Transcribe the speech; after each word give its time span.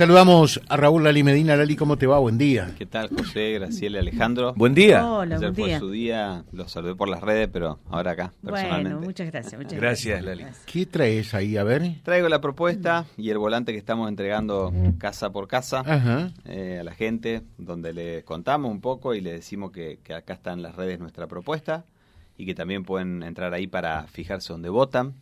Saludamos 0.00 0.62
a 0.70 0.78
Raúl 0.78 1.04
Lali 1.04 1.22
Medina. 1.22 1.56
Lali, 1.56 1.76
¿cómo 1.76 1.98
te 1.98 2.06
va? 2.06 2.18
Buen 2.18 2.38
día. 2.38 2.74
¿Qué 2.78 2.86
tal, 2.86 3.10
José, 3.10 3.52
Graciela, 3.52 3.98
Alejandro? 3.98 4.54
Buen 4.56 4.72
día. 4.72 5.04
Hola, 5.04 5.36
Ayer 5.36 5.50
buen 5.50 5.54
fue 5.56 5.66
día. 5.68 5.78
su 5.78 5.90
día, 5.90 6.44
los 6.52 6.72
saludé 6.72 6.94
por 6.94 7.10
las 7.10 7.20
redes, 7.20 7.50
pero 7.52 7.80
ahora 7.90 8.12
acá, 8.12 8.32
personalmente. 8.42 8.94
Bueno, 8.94 9.06
muchas 9.06 9.30
gracias. 9.30 9.60
Muchas 9.60 9.78
Gracias, 9.78 10.24
Lali. 10.24 10.46
¿Qué 10.64 10.86
traes 10.86 11.34
ahí? 11.34 11.58
A 11.58 11.64
ver. 11.64 11.96
Traigo 12.02 12.30
la 12.30 12.40
propuesta 12.40 13.04
y 13.18 13.28
el 13.28 13.36
volante 13.36 13.72
que 13.72 13.78
estamos 13.78 14.08
entregando 14.08 14.72
casa 14.96 15.32
por 15.32 15.46
casa 15.48 15.80
Ajá. 15.80 16.30
eh, 16.46 16.78
a 16.80 16.82
la 16.82 16.94
gente, 16.94 17.42
donde 17.58 17.92
le 17.92 18.24
contamos 18.24 18.72
un 18.72 18.80
poco 18.80 19.14
y 19.14 19.20
le 19.20 19.32
decimos 19.32 19.70
que, 19.70 19.98
que 20.02 20.14
acá 20.14 20.32
está 20.32 20.54
en 20.54 20.62
las 20.62 20.76
redes 20.76 20.98
nuestra 20.98 21.26
propuesta 21.26 21.84
y 22.38 22.46
que 22.46 22.54
también 22.54 22.84
pueden 22.84 23.22
entrar 23.22 23.52
ahí 23.52 23.66
para 23.66 24.04
fijarse 24.04 24.50
donde 24.50 24.70
votan. 24.70 25.12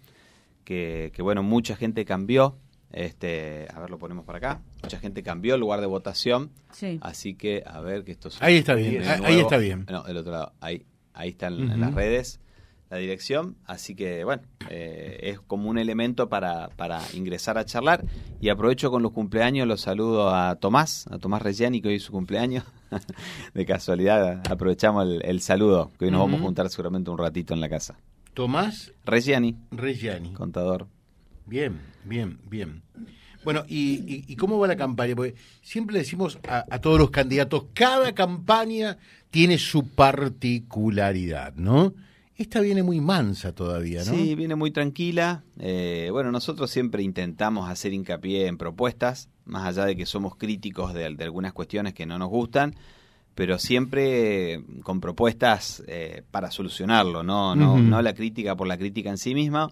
Que, 0.63 1.11
que, 1.15 1.21
bueno, 1.23 1.43
mucha 1.43 1.75
gente 1.75 2.05
cambió. 2.05 2.55
Este, 2.93 3.67
a 3.75 3.81
ver, 3.81 3.91
lo 3.91 3.99
ponemos 3.99 4.25
para 4.25 4.39
acá. 4.39 4.63
Mucha 4.83 4.99
gente 4.99 5.23
cambió 5.23 5.55
el 5.55 5.61
lugar 5.61 5.81
de 5.81 5.87
votación. 5.87 6.51
Sí. 6.73 6.99
Así 7.03 7.35
que, 7.35 7.63
a 7.67 7.81
ver, 7.81 8.05
que 8.05 8.13
esto 8.13 8.31
Ahí 8.41 8.57
está 8.57 8.75
bien, 8.75 9.03
ahí- 9.25 9.41
está 9.41 9.59
bien. 9.59 9.87
No, 9.91 10.07
el 10.07 10.17
otro 10.17 10.33
lado. 10.33 10.53
Ahí, 10.61 10.85
ahí 11.13 11.31
están 11.31 11.55
en 11.71 11.81
las 11.81 11.95
redes 11.95 12.41
la 12.91 12.97
dirección. 12.97 13.57
Así 13.67 13.95
que, 13.95 14.25
bueno, 14.25 14.43
eh, 14.71 15.19
es 15.25 15.41
como 15.41 15.69
un 15.69 15.77
elemento 15.77 16.31
para, 16.31 16.69
para 16.71 17.01
ingresar 17.13 17.59
a 17.59 17.65
charlar. 17.67 18.05
Y 18.41 18.49
aprovecho 18.49 18.91
con 18.91 19.03
los 19.03 19.13
cumpleaños, 19.13 19.67
los 19.69 19.83
saludo 19.83 20.35
a 20.35 20.57
Tomás, 20.57 21.07
a 21.11 21.19
Tomás 21.19 21.43
Reggiani, 21.43 21.83
que 21.83 21.89
hoy 21.89 21.95
es 21.97 22.05
su 22.05 22.13
cumpleaños. 22.13 22.65
de 23.55 23.67
casualidad, 23.67 24.41
aprovechamos 24.51 25.05
el, 25.05 25.23
el 25.23 25.41
saludo, 25.43 25.93
que 25.99 26.07
hoy 26.07 26.11
nos 26.11 26.21
vamos 26.21 26.41
a 26.41 26.43
juntar 26.45 26.71
seguramente 26.71 27.11
un 27.11 27.19
ratito 27.19 27.53
en 27.53 27.61
la 27.61 27.69
casa. 27.69 27.99
Tomás 28.33 28.93
Reggiani, 29.05 29.57
Reggiani. 29.71 30.33
contador. 30.33 30.87
Bien, 31.49 31.81
bien, 32.05 32.39
bien. 32.49 32.83
Bueno, 33.45 33.65
¿y, 33.69 33.95
y, 34.07 34.25
y 34.29 34.37
cómo 34.37 34.59
va 34.59 34.67
la 34.67 34.77
campaña? 34.77 35.15
Porque 35.17 35.35
siempre 35.63 35.99
decimos 35.99 36.39
a, 36.49 36.65
a 36.69 36.81
todos 36.81 36.99
los 36.99 37.11
candidatos, 37.11 37.67
cada 37.73 38.15
campaña 38.15 38.99
tiene 39.31 39.59
su 39.59 39.89
particularidad, 39.89 41.55
¿no? 41.55 41.95
Esta 42.37 42.61
viene 42.61 42.83
muy 42.85 43.01
mansa 43.01 43.53
todavía, 43.53 44.05
¿no? 44.05 44.13
Sí, 44.13 44.35
viene 44.37 44.55
muy 44.55 44.71
tranquila. 44.71 45.43
Eh, 45.59 46.09
bueno, 46.13 46.31
nosotros 46.31 46.71
siempre 46.71 47.03
intentamos 47.03 47.69
hacer 47.69 47.93
hincapié 47.93 48.47
en 48.47 48.59
propuestas, 48.59 49.29
más 49.45 49.67
allá 49.67 49.87
de 49.87 49.97
que 49.97 50.07
somos 50.07 50.37
críticos 50.37 50.95
de, 50.95 51.13
de 51.15 51.25
algunas 51.25 51.53
cuestiones 51.53 51.95
que 51.95 52.07
no 52.07 52.17
nos 52.19 52.29
gustan, 52.29 52.77
pero 53.35 53.59
siempre 53.59 54.63
con 54.83 55.01
propuestas 55.01 55.83
eh, 55.89 56.23
para 56.31 56.51
solucionarlo, 56.51 57.23
no, 57.23 57.57
no, 57.57 57.79
no 57.79 58.03
la 58.03 58.15
crítica 58.15 58.55
por 58.57 58.69
la 58.69 58.77
crítica 58.77 59.11
en 59.11 59.19
sí 59.19 59.35
misma, 59.35 59.69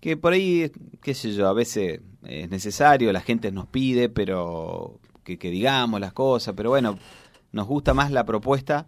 que 0.00 0.16
por 0.16 0.32
ahí, 0.32 0.72
qué 1.02 1.14
sé 1.14 1.32
yo, 1.32 1.48
a 1.48 1.52
veces 1.52 2.00
es 2.24 2.50
necesario, 2.50 3.12
la 3.12 3.20
gente 3.20 3.52
nos 3.52 3.66
pide, 3.66 4.08
pero 4.08 4.98
que, 5.24 5.36
digamos 5.36 6.00
las 6.00 6.12
cosas, 6.12 6.54
pero 6.56 6.70
bueno, 6.70 6.98
nos 7.52 7.66
gusta 7.66 7.94
más 7.94 8.10
la 8.10 8.24
propuesta 8.24 8.86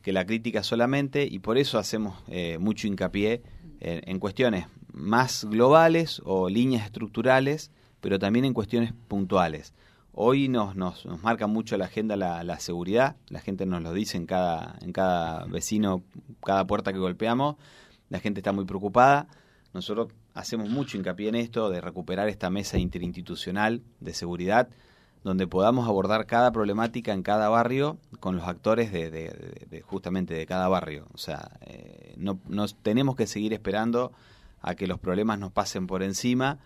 que 0.00 0.12
la 0.12 0.24
crítica 0.24 0.62
solamente 0.62 1.26
y 1.30 1.40
por 1.40 1.58
eso 1.58 1.78
hacemos 1.78 2.22
eh, 2.28 2.58
mucho 2.58 2.86
hincapié 2.86 3.42
en, 3.80 4.08
en 4.08 4.18
cuestiones 4.18 4.66
más 4.92 5.44
globales 5.44 6.22
o 6.24 6.48
líneas 6.48 6.86
estructurales, 6.86 7.70
pero 8.00 8.18
también 8.18 8.44
en 8.44 8.54
cuestiones 8.54 8.92
puntuales. 9.08 9.74
Hoy 10.14 10.48
nos, 10.48 10.76
nos, 10.76 11.06
nos 11.06 11.22
marca 11.22 11.46
mucho 11.46 11.76
la 11.76 11.86
agenda 11.86 12.16
la, 12.16 12.44
la 12.44 12.58
seguridad, 12.58 13.16
la 13.28 13.40
gente 13.40 13.64
nos 13.64 13.82
lo 13.82 13.92
dice 13.92 14.16
en 14.18 14.26
cada, 14.26 14.76
en 14.82 14.92
cada 14.92 15.46
vecino, 15.46 16.02
cada 16.44 16.66
puerta 16.66 16.92
que 16.92 16.98
golpeamos, 16.98 17.56
la 18.10 18.20
gente 18.20 18.40
está 18.40 18.52
muy 18.52 18.64
preocupada. 18.64 19.28
Nosotros 19.74 20.08
hacemos 20.34 20.68
mucho 20.68 20.96
hincapié 20.96 21.28
en 21.28 21.34
esto, 21.34 21.70
de 21.70 21.80
recuperar 21.80 22.28
esta 22.28 22.50
mesa 22.50 22.78
interinstitucional 22.78 23.82
de 24.00 24.12
seguridad, 24.14 24.68
donde 25.24 25.46
podamos 25.46 25.88
abordar 25.88 26.26
cada 26.26 26.50
problemática 26.52 27.12
en 27.12 27.22
cada 27.22 27.48
barrio 27.48 27.96
con 28.20 28.36
los 28.36 28.46
actores 28.48 28.92
de, 28.92 29.10
de- 29.10 29.82
justamente 29.82 30.34
de 30.34 30.46
cada 30.46 30.68
barrio. 30.68 31.06
O 31.14 31.18
sea, 31.18 31.52
eh, 31.62 32.14
no 32.16 32.38
nos 32.48 32.74
tenemos 32.74 33.16
que 33.16 33.26
seguir 33.26 33.52
esperando 33.52 34.12
a 34.60 34.74
que 34.74 34.86
los 34.86 34.98
problemas 34.98 35.38
nos 35.38 35.52
pasen 35.52 35.86
por 35.86 36.02
encima, 36.02 36.58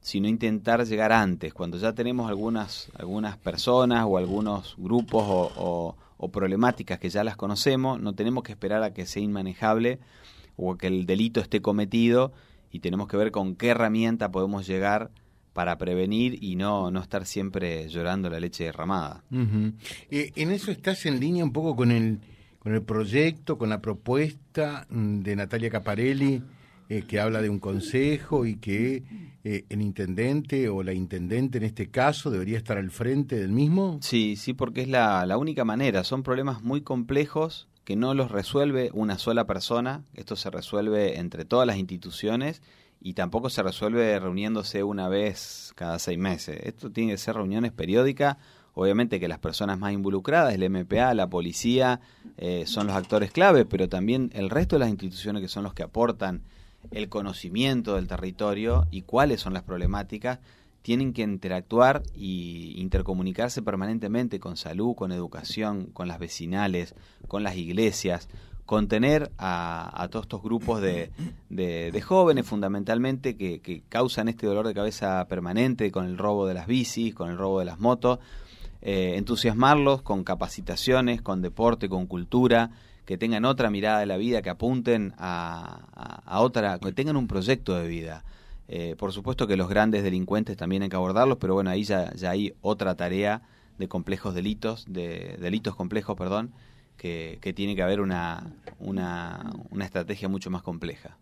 sino 0.00 0.28
intentar 0.28 0.84
llegar 0.86 1.12
antes, 1.12 1.54
cuando 1.54 1.76
ya 1.78 1.92
tenemos 1.94 2.28
algunas, 2.28 2.88
algunas 2.98 3.36
personas 3.38 4.04
o 4.06 4.16
algunos 4.18 4.74
grupos 4.78 5.24
o, 5.26 5.50
o- 5.56 5.96
o 6.16 6.28
problemáticas 6.30 6.98
que 7.00 7.10
ya 7.10 7.24
las 7.24 7.36
conocemos, 7.36 8.00
no 8.00 8.14
tenemos 8.14 8.44
que 8.44 8.52
esperar 8.52 8.82
a 8.82 8.92
que 8.94 9.04
sea 9.06 9.22
inmanejable 9.22 9.98
o 10.56 10.76
que 10.76 10.86
el 10.86 11.04
delito 11.06 11.40
esté 11.40 11.60
cometido 11.60 12.32
y 12.74 12.80
tenemos 12.80 13.06
que 13.06 13.16
ver 13.16 13.30
con 13.30 13.54
qué 13.54 13.68
herramienta 13.68 14.32
podemos 14.32 14.66
llegar 14.66 15.12
para 15.52 15.78
prevenir 15.78 16.42
y 16.42 16.56
no, 16.56 16.90
no 16.90 17.00
estar 17.00 17.24
siempre 17.24 17.88
llorando 17.88 18.28
la 18.28 18.40
leche 18.40 18.64
derramada. 18.64 19.22
Eh, 20.10 20.32
en 20.34 20.50
eso 20.50 20.72
estás 20.72 21.06
en 21.06 21.20
línea 21.20 21.44
un 21.44 21.52
poco 21.52 21.76
con 21.76 21.92
el, 21.92 22.18
con 22.58 22.74
el 22.74 22.82
proyecto, 22.82 23.56
con 23.58 23.68
la 23.68 23.80
propuesta 23.80 24.88
mm, 24.90 25.20
de 25.20 25.36
Natalia 25.36 25.70
Caparelli, 25.70 26.42
eh, 26.88 27.04
que 27.06 27.20
habla 27.20 27.40
de 27.40 27.48
un 27.48 27.60
consejo 27.60 28.44
y 28.44 28.56
que 28.56 29.04
eh, 29.44 29.64
el 29.68 29.80
intendente 29.80 30.68
o 30.68 30.82
la 30.82 30.94
intendente 30.94 31.58
en 31.58 31.64
este 31.64 31.90
caso 31.90 32.28
debería 32.28 32.58
estar 32.58 32.76
al 32.76 32.90
frente 32.90 33.36
del 33.36 33.52
mismo. 33.52 34.00
Sí, 34.02 34.34
sí, 34.34 34.52
porque 34.52 34.82
es 34.82 34.88
la, 34.88 35.24
la 35.26 35.38
única 35.38 35.64
manera. 35.64 36.02
Son 36.02 36.24
problemas 36.24 36.60
muy 36.64 36.80
complejos 36.80 37.68
que 37.84 37.96
no 37.96 38.14
los 38.14 38.30
resuelve 38.30 38.90
una 38.92 39.18
sola 39.18 39.46
persona. 39.46 40.02
Esto 40.14 40.36
se 40.36 40.50
resuelve 40.50 41.18
entre 41.18 41.44
todas 41.44 41.66
las 41.66 41.76
instituciones 41.76 42.62
y 43.00 43.12
tampoco 43.12 43.50
se 43.50 43.62
resuelve 43.62 44.18
reuniéndose 44.18 44.82
una 44.82 45.08
vez 45.08 45.72
cada 45.76 45.98
seis 45.98 46.18
meses. 46.18 46.58
Esto 46.62 46.90
tiene 46.90 47.12
que 47.12 47.18
ser 47.18 47.36
reuniones 47.36 47.72
periódicas. 47.72 48.38
Obviamente 48.72 49.20
que 49.20 49.28
las 49.28 49.38
personas 49.38 49.78
más 49.78 49.92
involucradas, 49.92 50.54
el 50.54 50.68
MPA, 50.68 51.14
la 51.14 51.28
policía, 51.28 52.00
eh, 52.38 52.64
son 52.66 52.88
los 52.88 52.96
actores 52.96 53.30
clave, 53.30 53.66
pero 53.66 53.88
también 53.88 54.30
el 54.34 54.50
resto 54.50 54.76
de 54.76 54.80
las 54.80 54.88
instituciones 54.88 55.42
que 55.42 55.48
son 55.48 55.62
los 55.62 55.74
que 55.74 55.84
aportan 55.84 56.42
el 56.90 57.08
conocimiento 57.08 57.94
del 57.94 58.08
territorio 58.08 58.86
y 58.90 59.02
cuáles 59.02 59.40
son 59.40 59.52
las 59.52 59.62
problemáticas, 59.62 60.40
tienen 60.84 61.14
que 61.14 61.22
interactuar 61.22 62.02
y 62.14 62.74
intercomunicarse 62.76 63.62
permanentemente 63.62 64.38
con 64.38 64.58
salud, 64.58 64.94
con 64.94 65.12
educación, 65.12 65.86
con 65.86 66.08
las 66.08 66.18
vecinales, 66.18 66.94
con 67.26 67.42
las 67.42 67.56
iglesias, 67.56 68.28
contener 68.66 69.32
a, 69.38 69.90
a 70.02 70.08
todos 70.08 70.26
estos 70.26 70.42
grupos 70.42 70.82
de, 70.82 71.10
jóvenes 72.04 72.46
fundamentalmente 72.46 73.34
que, 73.34 73.82
causan 73.88 74.28
este 74.28 74.46
dolor 74.46 74.66
de 74.66 74.74
cabeza 74.74 75.26
permanente 75.26 75.90
con 75.90 76.04
el 76.04 76.18
robo 76.18 76.46
de 76.46 76.52
las 76.52 76.66
bicis, 76.66 77.14
con 77.14 77.30
el 77.30 77.38
robo 77.38 77.60
de 77.60 77.64
las 77.64 77.80
motos, 77.80 78.18
eh, 78.82 79.14
entusiasmarlos 79.16 80.02
con 80.02 80.22
capacitaciones, 80.22 81.22
con 81.22 81.40
deporte, 81.40 81.88
con 81.88 82.06
cultura, 82.06 82.72
que 83.06 83.16
tengan 83.16 83.46
otra 83.46 83.70
mirada 83.70 84.00
de 84.00 84.06
la 84.06 84.18
vida, 84.18 84.42
que 84.42 84.50
apunten 84.50 85.14
a 85.16 86.40
otra, 86.40 86.78
que 86.78 86.92
tengan 86.92 87.16
un 87.16 87.26
proyecto 87.26 87.74
de 87.74 87.88
vida. 87.88 88.22
Eh, 88.68 88.94
por 88.96 89.12
supuesto 89.12 89.46
que 89.46 89.56
los 89.56 89.68
grandes 89.68 90.02
delincuentes 90.02 90.56
también 90.56 90.82
hay 90.82 90.88
que 90.88 90.96
abordarlos, 90.96 91.38
pero 91.38 91.54
bueno, 91.54 91.70
ahí 91.70 91.84
ya, 91.84 92.12
hay 92.26 92.54
otra 92.60 92.94
tarea 92.94 93.42
de 93.78 93.88
complejos 93.88 94.34
delitos, 94.34 94.86
de 94.88 95.36
delitos 95.38 95.76
complejos, 95.76 96.16
perdón, 96.16 96.52
que, 96.96 97.38
que 97.40 97.52
tiene 97.52 97.76
que 97.76 97.82
haber 97.82 98.00
una, 98.00 98.54
una, 98.78 99.52
una 99.70 99.84
estrategia 99.84 100.28
mucho 100.28 100.50
más 100.50 100.62
compleja. 100.62 101.18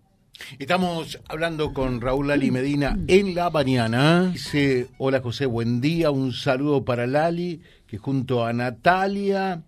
Estamos 0.59 1.21
hablando 1.29 1.73
con 1.73 2.01
Raúl 2.01 2.29
Lali 2.29 2.51
Medina 2.51 2.99
en 3.07 3.35
la 3.35 3.51
mañana. 3.51 4.31
Dice, 4.33 4.89
hola 4.99 5.21
José, 5.21 5.47
buen 5.47 5.81
día, 5.81 6.11
un 6.11 6.33
saludo 6.33 6.85
para 6.85 7.07
Lali, 7.07 7.61
que 7.87 7.99
junto 7.99 8.45
a 8.45 8.53
Natalia 8.53 9.63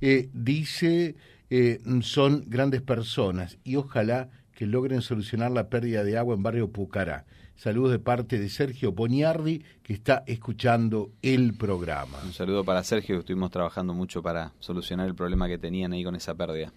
eh, 0.00 0.28
dice, 0.32 1.16
eh, 1.50 1.80
son 2.02 2.44
grandes 2.48 2.82
personas 2.82 3.58
y 3.64 3.76
ojalá 3.76 4.28
que 4.58 4.66
logren 4.66 5.02
solucionar 5.02 5.52
la 5.52 5.68
pérdida 5.68 6.02
de 6.02 6.18
agua 6.18 6.34
en 6.34 6.42
barrio 6.42 6.72
Pucará. 6.72 7.26
Saludos 7.54 7.92
de 7.92 8.00
parte 8.00 8.40
de 8.40 8.48
Sergio 8.48 8.90
Boniardi, 8.90 9.62
que 9.84 9.92
está 9.92 10.24
escuchando 10.26 11.12
el 11.22 11.54
programa. 11.54 12.18
Un 12.24 12.32
saludo 12.32 12.64
para 12.64 12.82
Sergio, 12.82 13.14
que 13.14 13.20
estuvimos 13.20 13.52
trabajando 13.52 13.94
mucho 13.94 14.20
para 14.20 14.50
solucionar 14.58 15.06
el 15.06 15.14
problema 15.14 15.46
que 15.46 15.58
tenían 15.58 15.92
ahí 15.92 16.02
con 16.02 16.16
esa 16.16 16.34
pérdida. 16.34 16.72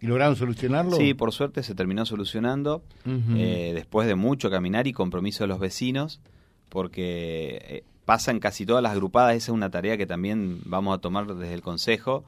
¿Y 0.00 0.06
lograron 0.06 0.36
solucionarlo? 0.36 0.98
Sí, 0.98 1.12
por 1.14 1.32
suerte 1.32 1.64
se 1.64 1.74
terminó 1.74 2.06
solucionando 2.06 2.84
eh, 3.04 3.72
después 3.74 4.06
de 4.06 4.14
mucho 4.14 4.48
caminar 4.48 4.86
y 4.86 4.92
compromiso 4.92 5.42
de 5.42 5.48
los 5.48 5.58
vecinos, 5.58 6.20
porque 6.68 7.58
eh, 7.68 7.84
pasa 8.04 8.30
en 8.30 8.38
casi 8.38 8.64
todas 8.64 8.84
las 8.84 8.92
agrupadas, 8.92 9.34
esa 9.34 9.50
es 9.50 9.54
una 9.56 9.68
tarea 9.68 9.96
que 9.96 10.06
también 10.06 10.60
vamos 10.64 10.96
a 10.96 11.00
tomar 11.00 11.26
desde 11.26 11.54
el 11.54 11.60
Consejo. 11.60 12.24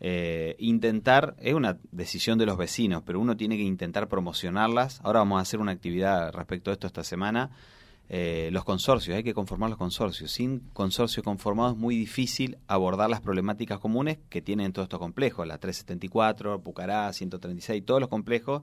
Eh, 0.00 0.56
intentar, 0.58 1.36
es 1.38 1.54
una 1.54 1.78
decisión 1.90 2.38
de 2.38 2.46
los 2.46 2.58
vecinos, 2.58 3.02
pero 3.04 3.20
uno 3.20 3.36
tiene 3.36 3.56
que 3.56 3.62
intentar 3.62 4.08
promocionarlas. 4.08 5.00
Ahora 5.02 5.20
vamos 5.20 5.38
a 5.38 5.42
hacer 5.42 5.60
una 5.60 5.72
actividad 5.72 6.32
respecto 6.32 6.70
a 6.70 6.74
esto 6.74 6.86
esta 6.86 7.04
semana. 7.04 7.50
Eh, 8.08 8.50
los 8.52 8.64
consorcios, 8.64 9.16
hay 9.16 9.24
que 9.24 9.34
conformar 9.34 9.70
los 9.70 9.78
consorcios. 9.78 10.30
Sin 10.30 10.60
consorcios 10.72 11.24
conformados 11.24 11.72
es 11.72 11.78
muy 11.78 11.96
difícil 11.96 12.58
abordar 12.68 13.10
las 13.10 13.20
problemáticas 13.20 13.80
comunes 13.80 14.18
que 14.28 14.42
tienen 14.42 14.72
todos 14.72 14.86
estos 14.86 15.00
complejos, 15.00 15.46
la 15.46 15.58
374, 15.58 16.60
Pucará, 16.60 17.12
136, 17.12 17.84
todos 17.84 18.00
los 18.00 18.08
complejos, 18.08 18.62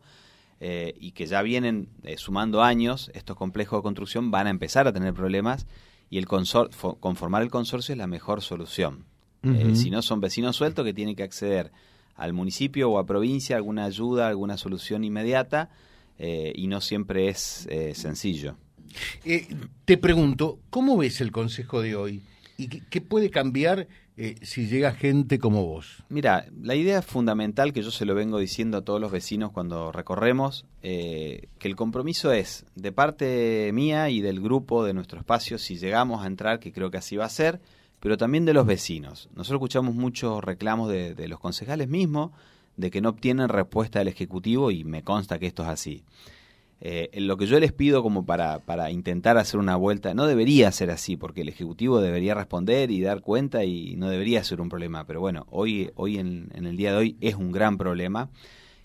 eh, 0.59 0.93
y 0.97 1.11
que 1.11 1.25
ya 1.25 1.41
vienen 1.41 1.89
eh, 2.03 2.17
sumando 2.17 2.61
años, 2.63 3.11
estos 3.13 3.35
complejos 3.35 3.79
de 3.79 3.83
construcción 3.83 4.31
van 4.31 4.47
a 4.47 4.49
empezar 4.49 4.87
a 4.87 4.93
tener 4.93 5.13
problemas 5.13 5.67
y 6.09 6.19
el 6.19 6.27
conformar 6.27 7.41
el 7.41 7.49
consorcio 7.49 7.93
es 7.93 7.97
la 7.97 8.07
mejor 8.07 8.41
solución. 8.41 9.05
Eh, 9.43 9.75
si 9.75 9.89
no 9.89 10.01
son 10.01 10.21
vecinos 10.21 10.55
sueltos 10.55 10.85
que 10.85 10.93
tienen 10.93 11.15
que 11.15 11.23
acceder 11.23 11.71
al 12.15 12.31
municipio 12.31 12.89
o 12.89 12.97
a 12.97 13.05
provincia 13.05 13.57
alguna 13.57 13.83
ayuda, 13.85 14.29
alguna 14.29 14.57
solución 14.57 15.03
inmediata 15.03 15.69
eh, 16.17 16.53
y 16.55 16.67
no 16.67 16.79
siempre 16.79 17.27
es 17.27 17.67
eh, 17.69 17.93
sencillo. 17.93 18.55
te 19.85 19.97
pregunto, 19.97 20.59
¿cómo 20.69 20.95
ves 20.95 21.19
el 21.19 21.31
consejo 21.31 21.81
de 21.81 21.95
hoy? 21.95 22.21
¿Y 22.55 22.67
qué, 22.67 23.01
puede 23.01 23.31
cambiar 23.31 23.87
si 24.43 24.67
llega 24.67 24.93
gente 24.93 25.39
como 25.39 25.65
vos? 25.65 26.03
Mira, 26.07 26.45
la 26.61 26.75
idea 26.75 27.01
fundamental 27.01 27.73
que 27.73 27.81
yo 27.81 27.89
se 27.89 28.05
lo 28.05 28.13
vengo 28.13 28.37
diciendo 28.37 28.77
a 28.77 28.81
todos 28.83 29.01
los 29.01 29.11
vecinos 29.11 29.51
cuando 29.51 29.91
recorremos, 29.91 30.65
que 30.81 31.49
el 31.59 31.75
compromiso 31.75 32.31
es 32.31 32.65
de 32.75 32.91
parte 32.91 33.71
mía 33.73 34.09
y 34.09 34.21
del 34.21 34.39
grupo 34.39 34.85
de 34.85 34.93
nuestro 34.93 35.19
espacio, 35.19 35.57
si 35.57 35.77
llegamos 35.77 36.23
a 36.23 36.27
entrar, 36.27 36.59
que 36.59 36.71
creo 36.71 36.91
que 36.91 36.97
así 36.97 37.17
va 37.17 37.25
a 37.25 37.29
ser, 37.29 37.59
pero 38.03 38.17
también 38.17 38.43
de 38.43 38.53
los 38.53 38.65
vecinos. 38.65 39.29
Nosotros 39.33 39.59
escuchamos 39.59 39.95
muchos 39.95 40.43
reclamos 40.43 40.89
de, 40.91 41.27
los 41.29 41.39
concejales 41.39 41.87
mismos 41.87 42.31
de 42.75 42.91
que 42.91 42.99
no 42.99 43.07
obtienen 43.07 43.47
respuesta 43.47 43.99
del 43.99 44.09
Ejecutivo 44.09 44.71
y 44.71 44.83
me 44.83 45.03
consta 45.03 45.39
que 45.39 45.47
esto 45.47 45.63
es 45.63 45.69
así. 45.69 46.03
Eh, 46.81 47.09
lo 47.21 47.37
que 47.37 47.45
yo 47.45 47.57
les 47.61 47.71
pido 47.71 48.03
como 48.03 48.25
para, 48.25 48.59
para 48.59 48.91
intentar 48.91 49.37
hacer 49.37 49.57
una 49.57 49.77
vuelta, 49.77 50.13
no 50.13 50.27
debería 50.27 50.69
ser 50.73 50.91
así, 50.91 51.15
porque 51.15 51.43
el 51.43 51.47
Ejecutivo 51.47 52.01
debería 52.01 52.33
responder 52.33 52.91
y 52.91 52.99
dar 52.99 53.21
cuenta 53.21 53.63
y 53.63 53.95
no 53.95 54.09
debería 54.09 54.43
ser 54.43 54.59
un 54.59 54.67
problema, 54.67 55.05
pero 55.07 55.21
bueno, 55.21 55.47
hoy, 55.49 55.89
hoy 55.95 56.17
en, 56.17 56.49
en 56.55 56.65
el 56.65 56.75
día 56.75 56.91
de 56.91 56.97
hoy 56.97 57.17
es 57.21 57.35
un 57.35 57.53
gran 57.53 57.77
problema 57.77 58.29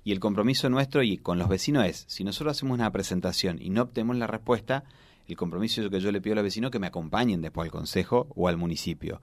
y 0.05 0.13
el 0.13 0.21
compromiso 0.21 0.71
nuestro 0.71 1.03
y 1.03 1.19
con 1.19 1.39
los 1.41 1.49
vecinos 1.49 1.87
es, 1.87 2.05
si 2.07 2.23
nosotros 2.23 2.57
hacemos 2.57 2.77
una 2.77 2.93
presentación 2.93 3.59
y 3.61 3.71
no 3.71 3.83
obtenemos 3.83 4.17
la 4.17 4.29
respuesta, 4.29 4.85
el 5.29 5.37
compromiso 5.37 5.89
que 5.91 6.01
yo 6.01 6.11
le 6.11 6.21
pido 6.21 6.35
a 6.35 6.37
los 6.37 6.45
vecinos 6.45 6.71
que 6.71 6.79
me 6.79 6.87
acompañen 6.87 7.43
después 7.43 7.67
al 7.67 7.73
consejo 7.73 8.29
o 8.35 8.49
al 8.49 8.57
municipio. 8.57 9.21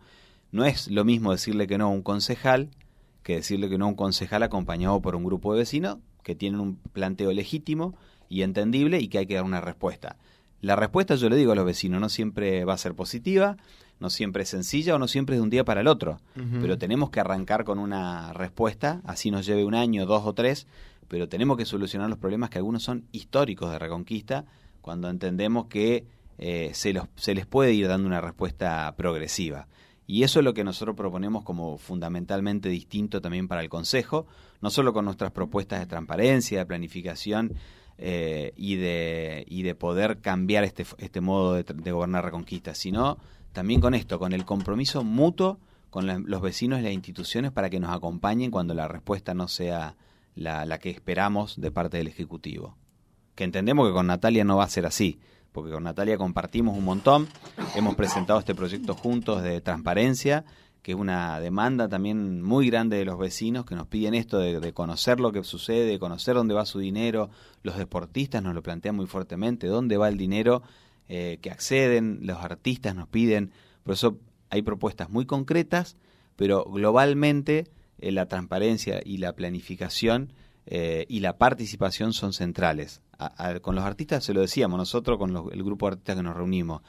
No 0.52 0.66
es 0.66 0.90
lo 0.90 1.04
mismo 1.04 1.31
decirle 1.31 1.68
que 1.68 1.78
no 1.78 1.86
a 1.86 1.90
un 1.90 2.04
concejal 2.04 2.69
que 3.24 3.36
decirle 3.38 3.69
que 3.69 3.80
no 3.80 3.86
a 3.86 3.88
un 3.90 3.96
concejal 3.96 4.44
acompañado 4.44 5.02
por 5.02 5.16
un 5.16 5.24
grupo 5.24 5.52
de 5.52 5.60
vecinos 5.60 5.98
que 6.22 6.36
tienen 6.36 6.60
un 6.60 6.75
planteo 6.75 7.31
legítimo 7.34 7.96
y 8.30 8.44
entendible 8.44 9.00
y 9.00 9.07
que 9.07 9.18
hay 9.18 9.25
que 9.25 9.34
dar 9.34 9.44
una 9.44 9.62
respuesta. 9.62 10.18
La 10.62 10.75
respuesta, 10.75 11.16
yo 11.16 11.28
le 11.30 11.36
digo 11.36 11.52
a 11.52 11.56
los 11.56 11.66
vecinos, 11.66 12.00
no 12.00 12.10
siempre 12.10 12.66
va 12.66 12.74
a 12.74 12.78
ser 12.78 12.94
positiva, 12.94 13.57
no 14.00 14.12
siempre 14.12 14.44
es 14.44 14.50
sencilla 14.50 14.96
o 14.96 15.00
no 15.00 15.07
siempre 15.07 15.36
es 15.36 15.40
de 15.40 15.44
un 15.44 15.50
día 15.50 15.66
para 15.66 15.81
el 15.81 15.88
otro, 15.88 16.19
pero 16.62 16.78
tenemos 16.78 17.10
que 17.10 17.19
arrancar 17.19 17.63
con 17.63 17.80
una 17.80 18.31
respuesta, 18.34 19.02
así 19.06 19.31
nos 19.31 19.46
lleve 19.46 19.66
un 19.66 19.74
año, 19.74 20.06
dos 20.06 20.24
o 20.25 20.34
tres, 20.34 20.68
pero 21.07 21.28
tenemos 21.28 21.57
que 21.57 21.66
solucionar 21.66 22.10
los 22.10 22.19
problemas 22.19 22.50
que 22.50 22.60
algunos 22.60 22.84
son 22.84 23.06
históricos 23.12 23.72
de 23.72 23.80
Reconquista 23.80 24.46
cuando 24.85 25.09
entendemos 25.09 25.65
que 25.65 26.05
eh, 26.37 26.69
se, 26.75 26.93
los, 26.93 27.07
se 27.15 27.33
les 27.33 27.47
puede 27.47 27.73
ir 27.73 27.87
dando 27.87 28.05
una 28.05 28.21
respuesta 28.21 28.93
progresiva. 28.95 29.67
Y 30.05 30.21
eso 30.21 30.37
es 30.37 30.45
lo 30.45 30.53
que 30.53 30.63
nosotros 30.63 30.95
proponemos 30.95 31.43
como 31.43 31.79
fundamentalmente 31.79 32.69
distinto 32.69 33.19
también 33.19 33.47
para 33.47 33.61
el 33.61 33.69
Consejo, 33.69 34.27
no 34.61 34.69
solo 34.69 34.93
con 34.93 35.05
nuestras 35.05 35.31
propuestas 35.31 35.79
de 35.79 35.87
transparencia, 35.87 36.59
de 36.59 36.65
planificación 36.67 37.55
eh, 37.97 38.53
y, 38.55 38.75
de, 38.75 39.43
y 39.49 39.63
de 39.63 39.73
poder 39.73 40.19
cambiar 40.21 40.63
este, 40.63 40.85
este 40.99 41.19
modo 41.19 41.55
de, 41.55 41.91
gobernar 41.91 42.23
Reconquista, 42.23 42.75
sino 42.75 43.17
también 43.53 43.81
con 43.81 43.95
esto, 43.95 44.19
con 44.19 44.33
el 44.33 44.45
compromiso 44.45 45.03
mutuo 45.03 45.57
con 45.89 46.29
los 46.29 46.41
vecinos 46.43 46.79
y 46.79 46.83
las 46.83 46.93
instituciones 46.93 47.51
para 47.51 47.71
que 47.71 47.79
nos 47.79 47.89
acompañen 47.89 48.51
cuando 48.51 48.75
la 48.75 48.87
respuesta 48.87 49.33
no 49.33 49.47
sea 49.47 49.95
la 50.35 50.77
que 50.77 50.91
esperamos 50.91 51.59
de 51.59 51.71
parte 51.71 51.97
del 51.97 52.07
Ejecutivo 52.07 52.75
que 53.35 53.43
entendemos 53.43 53.87
que 53.87 53.93
con 53.93 54.07
Natalia 54.07 54.43
no 54.43 54.57
va 54.57 54.63
a 54.63 54.69
ser 54.69 54.85
así, 54.85 55.19
porque 55.51 55.71
con 55.71 55.83
Natalia 55.83 56.17
compartimos 56.17 56.77
un 56.77 56.85
montón, 56.85 57.27
hemos 57.75 57.95
presentado 57.95 58.39
este 58.39 58.55
proyecto 58.55 58.93
juntos 58.93 59.43
de 59.43 59.61
transparencia, 59.61 60.45
que 60.81 60.91
es 60.91 60.97
una 60.97 61.39
demanda 61.39 61.89
también 61.89 62.41
muy 62.41 62.69
grande 62.69 62.97
de 62.97 63.05
los 63.05 63.17
vecinos 63.17 63.65
que 63.65 63.73
nos 63.73 63.87
piden 63.87 64.13
esto 64.13 64.37
de, 64.37 64.73
conocer 64.73 65.19
lo 65.19 65.31
que 65.31 65.43
sucede, 65.43 65.85
de 65.85 65.97
conocer 65.97 66.35
dónde 66.35 66.53
va 66.53 66.65
su 66.65 66.79
dinero, 66.79 67.29
los 67.63 67.77
deportistas 67.77 68.43
nos 68.43 68.53
lo 68.53 68.61
plantean 68.61 68.95
muy 68.95 69.07
fuertemente, 69.07 69.67
dónde 69.67 69.97
va 69.97 70.09
el 70.09 70.17
dinero 70.17 70.61
eh, 71.07 71.39
que 71.41 71.49
acceden, 71.49 72.19
los 72.21 72.37
artistas 72.37 72.95
nos 72.95 73.07
piden, 73.07 73.51
por 73.83 73.95
eso 73.95 74.19
hay 74.49 74.61
propuestas 74.61 75.09
muy 75.09 75.25
concretas, 75.25 75.97
pero 76.35 76.65
globalmente 76.65 77.67
eh, 77.97 78.11
la 78.11 78.27
transparencia 78.27 79.01
y 79.03 79.17
la 79.17 79.33
planificación 79.33 80.33
eh, 80.67 81.06
y 81.07 81.19
la 81.19 81.38
participación 81.38 82.13
son 82.13 82.33
centrales 82.33 83.01
con 83.62 83.75
los 83.75 83.83
artistas 83.83 84.23
se 84.23 84.33
lo 84.33 84.41
decíamos, 84.41 84.77
nosotros 84.77 85.17
con 85.17 85.29
el 85.51 85.63
grupo 85.63 85.88
de 85.88 85.94
artistas 85.94 86.15
que 86.17 86.23
nos 86.23 86.35
reunimos, 86.35 86.81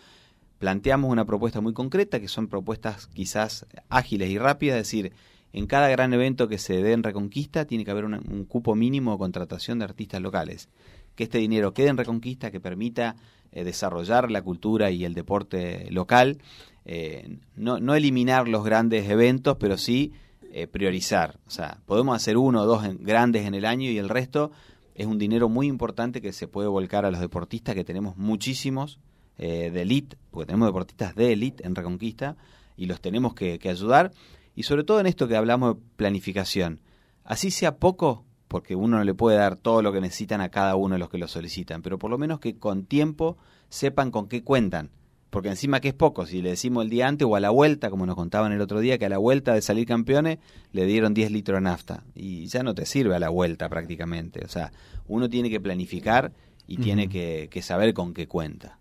planteamos 0.59 1.11
una 1.11 1.25
propuesta 1.25 1.61
muy 1.61 1.73
concreta, 1.73 2.21
que 2.21 2.29
son 2.29 2.49
propuestas 2.49 3.07
quizás 3.09 3.67
ágiles 3.89 4.31
y 4.31 4.39
rápidas, 4.39 4.79
es 4.79 4.87
decir, 4.87 5.13
en 5.53 5.67
cada 5.67 5.89
gran 5.89 6.13
evento 6.13 6.49
que 6.49 6.59
se 6.59 6.83
dé 6.83 6.93
en 6.93 7.03
Reconquista 7.03 7.65
tiene 7.65 7.85
que 7.85 7.91
haber 7.91 8.05
un 8.05 8.45
cupo 8.47 8.75
mínimo 8.75 9.13
de 9.13 9.19
contratación 9.19 9.79
de 9.79 9.87
artistas 9.87 10.21
locales. 10.21 10.69
Que 11.15 11.25
este 11.25 11.39
dinero 11.39 11.73
quede 11.73 11.89
en 11.89 11.97
Reconquista, 11.97 12.51
que 12.51 12.61
permita 12.61 13.17
eh, 13.53 13.65
desarrollar 13.65 14.31
la 14.31 14.43
cultura 14.43 14.91
y 14.91 15.05
el 15.05 15.15
deporte 15.15 15.91
local, 15.91 16.39
eh, 16.85 17.39
no, 17.55 17.79
no, 17.81 17.95
eliminar 17.95 18.49
los 18.49 18.65
grandes 18.65 19.09
eventos, 19.09 19.57
pero 19.59 19.79
sí 19.79 20.13
eh, 20.53 20.67
priorizar. 20.67 21.39
O 21.47 21.51
sea, 21.51 21.81
podemos 21.87 22.17
hacer 22.17 22.37
uno 22.37 22.63
o 22.63 22.67
dos 22.67 22.83
grandes 23.01 23.47
en 23.47 23.55
el 23.55 23.65
año 23.65 23.91
y 23.91 23.99
el 23.99 24.09
resto 24.09 24.51
es 24.95 25.07
un 25.07 25.19
dinero 25.19 25.49
muy 25.49 25.67
importante 25.67 26.23
que 26.23 26.33
se 26.33 26.49
puede 26.49 26.69
volcar 26.69 27.05
a 27.05 27.11
los 27.11 27.21
deportistas, 27.21 27.75
que 27.75 27.85
tenemos 27.85 28.17
muchísimos 28.17 28.99
eh, 29.39 29.71
de 29.71 29.83
elite, 29.83 30.17
porque 30.31 30.47
tenemos 30.47 30.69
deportistas 30.69 31.15
de 31.15 31.33
elite 31.33 31.67
en 31.67 31.75
Reconquista, 31.75 32.37
y 32.77 32.87
los 32.87 33.01
tenemos 33.01 33.35
que, 33.35 33.61
ayudar, 33.69 34.13
y 34.55 34.63
sobre 34.63 34.85
todo 34.85 35.01
en 35.01 35.07
esto 35.07 35.29
que 35.29 35.37
hablamos 35.37 35.75
de 35.75 35.81
planificación. 35.97 36.81
Así 37.25 37.51
sea 37.51 37.77
poco, 37.77 38.25
porque 38.49 38.75
uno 38.75 38.97
no 38.99 39.05
le 39.05 39.15
puede 39.15 39.37
dar 39.37 39.57
todo 39.57 39.83
lo 39.83 39.93
que 39.93 40.01
necesitan 40.01 40.41
a 40.41 40.51
cada 40.51 40.77
uno 40.77 40.95
de 40.95 40.99
los 40.99 41.11
que 41.11 41.19
lo 41.19 41.29
solicitan, 41.29 41.83
pero 41.83 41.99
por 41.99 42.11
lo 42.11 42.17
menos 42.17 42.41
que 42.41 42.59
con 42.59 42.87
tiempo 42.87 43.37
sepan 43.69 44.11
con 44.11 44.29
qué 44.29 44.43
cuentan 44.43 44.91
porque 45.31 45.49
encima 45.49 45.81
que 45.81 45.89
es 45.89 45.95
poco, 45.95 46.27
si 46.27 46.41
le 46.41 46.51
decimos 46.51 46.85
el 46.85 46.91
día 46.91 47.09
antes 47.09 47.27
o 47.29 47.37
a 47.37 47.41
la 47.41 47.51
vuelta, 47.51 47.91
como 47.91 48.07
nos 48.07 48.15
contaban 48.15 48.53
el 48.53 48.61
otro 48.61 48.81
día, 48.81 48.99
que 48.99 49.07
a 49.07 49.09
la 49.09 49.19
vuelta 49.19 49.55
de 49.55 49.63
salir 49.63 49.87
campeones 49.87 50.39
le 50.73 50.87
dieron 50.87 51.15
10 51.15 51.31
litros 51.31 51.57
de 51.57 51.63
nafta 51.63 52.05
y 52.15 52.47
ya 52.47 52.63
no 52.63 52.75
te 52.75 52.87
sirve 52.87 53.15
a 53.17 53.19
la 53.19 53.29
vuelta 53.29 53.69
prácticamente. 53.69 54.45
O 54.45 54.49
sea, 54.49 54.73
uno 55.09 55.29
tiene 55.29 55.51
que 55.51 55.61
planificar 55.61 56.33
y 56.69 56.79
tiene 56.79 57.09
que, 57.09 57.63
saber 57.63 57.95
con 57.95 58.13
qué 58.13 58.27
cuenta. 58.27 58.79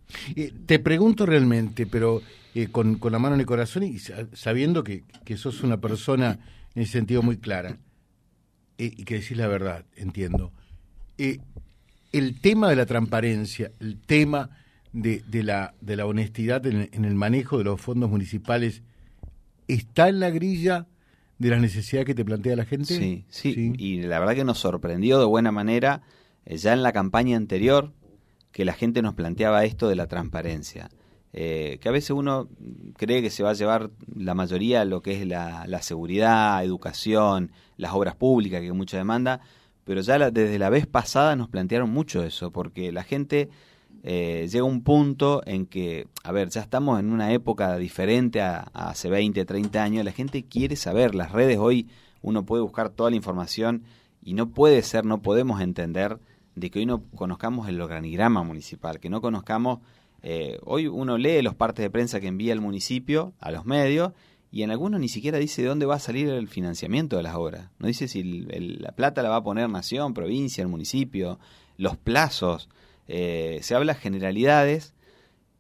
te 0.66 0.80
pregunto 0.80 1.26
realmente, 1.26 1.86
pero 1.86 2.22
eh, 2.56 2.68
con, 2.68 3.00
la 3.02 3.20
mano 3.20 3.36
en 3.36 3.42
el 3.42 3.46
corazón 3.46 3.84
y 3.84 4.00
sabiendo 4.34 4.84
que, 4.84 5.04
que 5.24 5.38
sos 5.38 5.62
una 5.62 5.78
persona 5.78 6.40
en 6.74 6.82
ese 6.82 6.94
sentido 6.94 7.22
muy 7.22 7.38
clara 7.38 7.78
eh, 8.78 8.92
y 8.96 9.04
que 9.04 9.16
decís 9.16 9.38
la 9.38 9.48
verdad, 9.48 9.86
entiendo. 9.96 10.52
Eh, 11.18 11.40
el 12.12 12.40
tema 12.40 12.70
de 12.70 12.76
la 12.76 12.86
transparencia, 12.86 13.72
el 13.80 14.00
tema 14.00 14.50
de, 14.96 15.44
la, 15.44 15.74
de 15.82 15.98
la 15.98 16.06
honestidad 16.06 16.66
en, 16.66 17.06
el 17.06 17.16
manejo 17.16 17.58
de 17.58 17.66
los 17.66 17.82
fondos 17.82 18.10
municipales 18.10 18.82
está 19.68 20.08
en 20.08 20.22
la 20.22 20.30
grilla 20.30 20.88
de 21.38 21.50
las 21.50 21.60
necesidades 21.60 22.06
que 22.06 22.16
te 22.16 22.24
plantea 22.24 22.56
la 22.56 22.66
gente? 22.66 22.96
Sí, 22.96 23.26
sí, 23.28 23.74
y 23.78 24.02
la 24.02 24.20
verdad 24.20 24.36
que 24.36 24.46
nos 24.46 24.60
sorprendió 24.60 25.20
de 25.20 25.26
buena 25.26 25.52
manera 25.52 26.02
eh, 26.46 26.58
ya 26.58 26.72
en 26.72 26.82
la 26.82 26.94
campaña 26.94 27.36
anterior 27.36 27.92
que 28.54 28.64
la 28.64 28.72
gente 28.72 29.02
nos 29.02 29.16
planteaba 29.16 29.66
esto 29.66 29.90
de 29.90 29.96
la 29.98 30.08
transparencia. 30.08 30.90
Eh, 31.34 31.80
que 31.82 31.90
a 31.90 31.92
veces 31.92 32.12
uno 32.12 32.48
cree 32.96 33.22
que 33.22 33.30
se 33.30 33.44
va 33.44 33.50
a 33.50 33.54
llevar 33.54 33.92
la 34.16 34.34
mayoría 34.34 34.86
lo 34.86 35.02
que 35.02 35.20
es 35.20 35.28
la, 35.28 35.66
la 35.68 35.82
seguridad, 35.82 36.64
educación, 36.64 37.52
las 37.76 37.92
obras 37.92 38.16
públicas, 38.16 38.62
que 38.62 38.68
hay 38.68 38.72
mucha 38.72 38.96
demanda, 38.96 39.42
pero 39.84 40.00
ya 40.00 40.32
desde 40.32 40.58
la 40.58 40.70
vez 40.70 40.88
pasada 40.88 41.36
nos 41.36 41.50
plantearon 41.50 41.90
mucho 41.90 42.24
eso, 42.24 42.52
porque 42.52 42.94
la 42.94 43.04
gente 43.04 43.50
eh, 44.08 44.48
llega 44.52 44.64
un 44.64 44.84
punto 44.84 45.42
en 45.48 45.66
que, 45.66 46.06
a 46.24 46.32
ver, 46.32 46.50
ya 46.50 46.62
estamos 46.62 47.00
en 47.00 47.12
una 47.12 47.34
época 47.34 47.76
diferente 47.78 48.40
a, 48.40 48.60
hace 48.72 49.10
20, 49.10 49.44
30 49.46 49.84
años, 49.84 50.06
la 50.06 50.12
gente 50.12 50.46
quiere 50.46 50.76
saber, 50.76 51.16
las 51.16 51.32
redes 51.32 51.58
hoy 51.58 51.90
uno 52.22 52.46
puede 52.46 52.62
buscar 52.62 52.92
toda 52.92 53.10
la 53.10 53.16
información 53.16 53.82
y 54.22 54.36
no 54.36 54.52
puede 54.52 54.84
ser, 54.84 55.06
no 55.06 55.24
podemos 55.24 55.60
entender 55.60 56.20
de 56.54 56.70
que 56.70 56.78
hoy 56.78 56.86
no 56.86 57.02
conozcamos 57.16 57.68
el 57.68 57.82
organigrama 57.82 58.44
municipal, 58.44 59.00
que 59.00 59.10
no 59.10 59.22
conozcamos, 59.22 59.80
eh, 60.22 60.60
hoy 60.66 60.86
uno 60.86 61.18
lee 61.18 61.42
los 61.42 61.56
partes 61.56 61.82
de 61.82 61.90
prensa 61.90 62.20
que 62.20 62.28
envía 62.28 62.54
el 62.54 62.62
municipio 62.62 63.34
a 63.40 63.50
los 63.50 63.66
medios 63.66 64.12
y 64.52 64.62
en 64.62 64.70
algunos 64.70 65.00
ni 65.00 65.10
siquiera 65.10 65.40
dice 65.40 65.64
de 65.64 65.70
dónde 65.70 65.88
va 65.88 65.96
a 65.96 66.00
salir 66.00 66.30
el 66.30 66.48
financiamiento 66.48 67.18
de 67.18 67.24
las 67.24 67.34
obras, 67.34 67.72
no 67.80 67.88
dice 67.88 68.08
si 68.08 68.24
la 68.24 68.92
plata 68.92 69.24
la 69.24 69.30
va 69.30 69.38
a 69.38 69.44
poner 69.44 69.68
nación, 69.68 70.14
provincia, 70.14 70.62
el 70.62 70.68
municipio, 70.68 71.40
los 71.76 71.98
plazos. 71.98 72.70
Eh, 73.08 73.60
se 73.62 73.76
habla 73.76 73.96
generalidades 73.96 74.94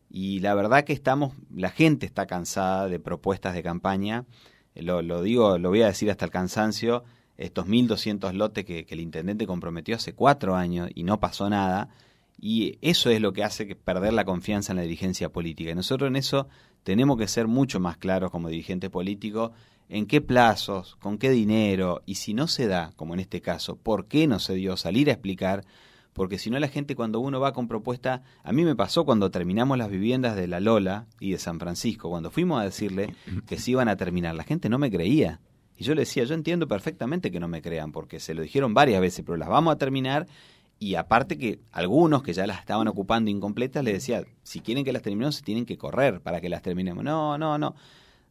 y 0.09 0.39
la 0.39 0.55
verdad 0.55 0.83
que 0.83 0.93
estamos, 0.93 1.33
la 1.53 1.69
gente 1.69 2.05
está 2.05 2.25
cansada 2.25 2.87
de 2.87 2.99
propuestas 2.99 3.53
de 3.53 3.63
campaña, 3.63 4.25
eh, 4.73 4.81
lo, 4.81 5.01
lo 5.01 5.21
digo, 5.21 5.57
lo 5.57 5.69
voy 5.69 5.81
a 5.81 5.87
decir 5.87 6.09
hasta 6.09 6.25
el 6.25 6.31
cansancio, 6.31 7.03
estos 7.37 7.67
1.200 7.67 8.33
lotes 8.33 8.65
que, 8.65 8.85
el 8.89 8.99
intendente 8.99 9.47
comprometió 9.47 9.95
hace 9.95 10.13
cuatro 10.13 10.55
años 10.55 10.89
y 10.93 11.03
no 11.03 11.19
pasó 11.19 11.49
nada, 11.49 11.89
Y 12.37 12.77
eso 12.81 13.09
es 13.09 13.21
lo 13.21 13.31
que 13.31 13.43
hace 13.43 13.65
que 13.65 13.75
perder 13.75 14.13
la 14.13 14.25
confianza 14.25 14.73
en 14.73 14.77
la 14.77 14.83
dirigencia 14.83 15.29
política. 15.29 15.71
Y 15.71 15.75
nosotros 15.75 16.09
en 16.09 16.17
eso 16.17 16.47
tenemos 16.83 17.17
que 17.17 17.27
ser 17.27 17.47
mucho 17.47 17.79
más 17.79 17.97
claros 17.97 18.29
como 18.31 18.49
dirigente 18.49 18.89
político 18.89 19.53
en 19.87 20.05
qué 20.05 20.19
plazos, 20.19 20.97
con 20.97 21.17
qué 21.17 21.29
dinero, 21.29 22.01
y 22.05 22.15
si 22.15 22.33
no 22.33 22.47
se 22.47 22.67
da, 22.67 22.91
como 22.95 23.13
en 23.13 23.21
este 23.21 23.41
caso, 23.41 23.77
por 23.77 24.07
qué 24.07 24.27
no 24.27 24.39
se 24.39 24.55
dio, 24.55 24.77
salir 24.77 25.09
a 25.09 25.13
explicar, 25.13 25.63
porque 26.15 26.38
si 26.38 26.50
no 26.50 26.57
la 26.60 26.69
gente 26.69 26.95
cuando 26.95 27.19
uno 27.19 27.41
va 27.41 27.51
con 27.51 27.67
propuesta, 27.67 28.24
a 28.41 28.53
mí 28.53 28.63
me 28.63 28.74
pasó 28.74 29.03
cuando 29.03 29.31
terminamos 29.31 29.77
las 29.77 29.89
viviendas 29.89 30.38
de 30.38 30.48
La 30.48 30.62
Lola 30.62 31.07
y 31.19 31.34
de 31.34 31.38
San 31.38 31.60
Francisco, 31.60 32.10
cuando 32.10 32.31
fuimos 32.31 32.62
a 32.62 32.63
decirle 32.63 33.13
que 33.45 33.60
se 33.60 33.72
iban 33.72 33.89
a 33.89 33.98
terminar, 33.98 34.34
la 34.34 34.45
gente 34.45 34.69
no 34.69 34.79
me 34.79 34.89
creía. 34.89 35.41
Y 35.75 35.84
yo 35.84 35.93
le 35.93 36.03
decía, 36.03 36.24
yo 36.24 36.34
entiendo 36.34 36.69
perfectamente 36.69 37.31
que 37.31 37.41
no 37.41 37.50
me 37.50 37.62
crean, 37.62 37.91
porque 37.91 38.22
se 38.22 38.34
lo 38.34 38.43
dijeron 38.43 38.74
varias 38.74 39.01
veces, 39.01 39.25
pero 39.25 39.36
las 39.36 39.50
vamos 39.50 39.74
a 39.74 39.77
terminar. 39.77 40.25
Y 40.79 40.95
aparte 40.95 41.38
que 41.38 41.60
algunos 41.74 42.24
que 42.24 42.31
ya 42.31 42.48
las 42.48 42.60
estaban 42.60 42.88
ocupando 42.88 43.29
incompletas, 43.29 43.84
le 43.84 43.91
decía, 43.91 44.24
si 44.41 44.62
quieren 44.62 44.86
que 44.86 44.93
las 44.93 45.01
terminemos, 45.01 45.36
se 45.36 45.43
tienen 45.43 45.65
que 45.65 45.77
correr 45.77 46.22
para 46.22 46.39
que 46.39 46.48
las 46.48 46.62
terminemos. 46.62 47.03
No, 47.03 47.38
no, 47.38 47.57
no. 47.57 47.75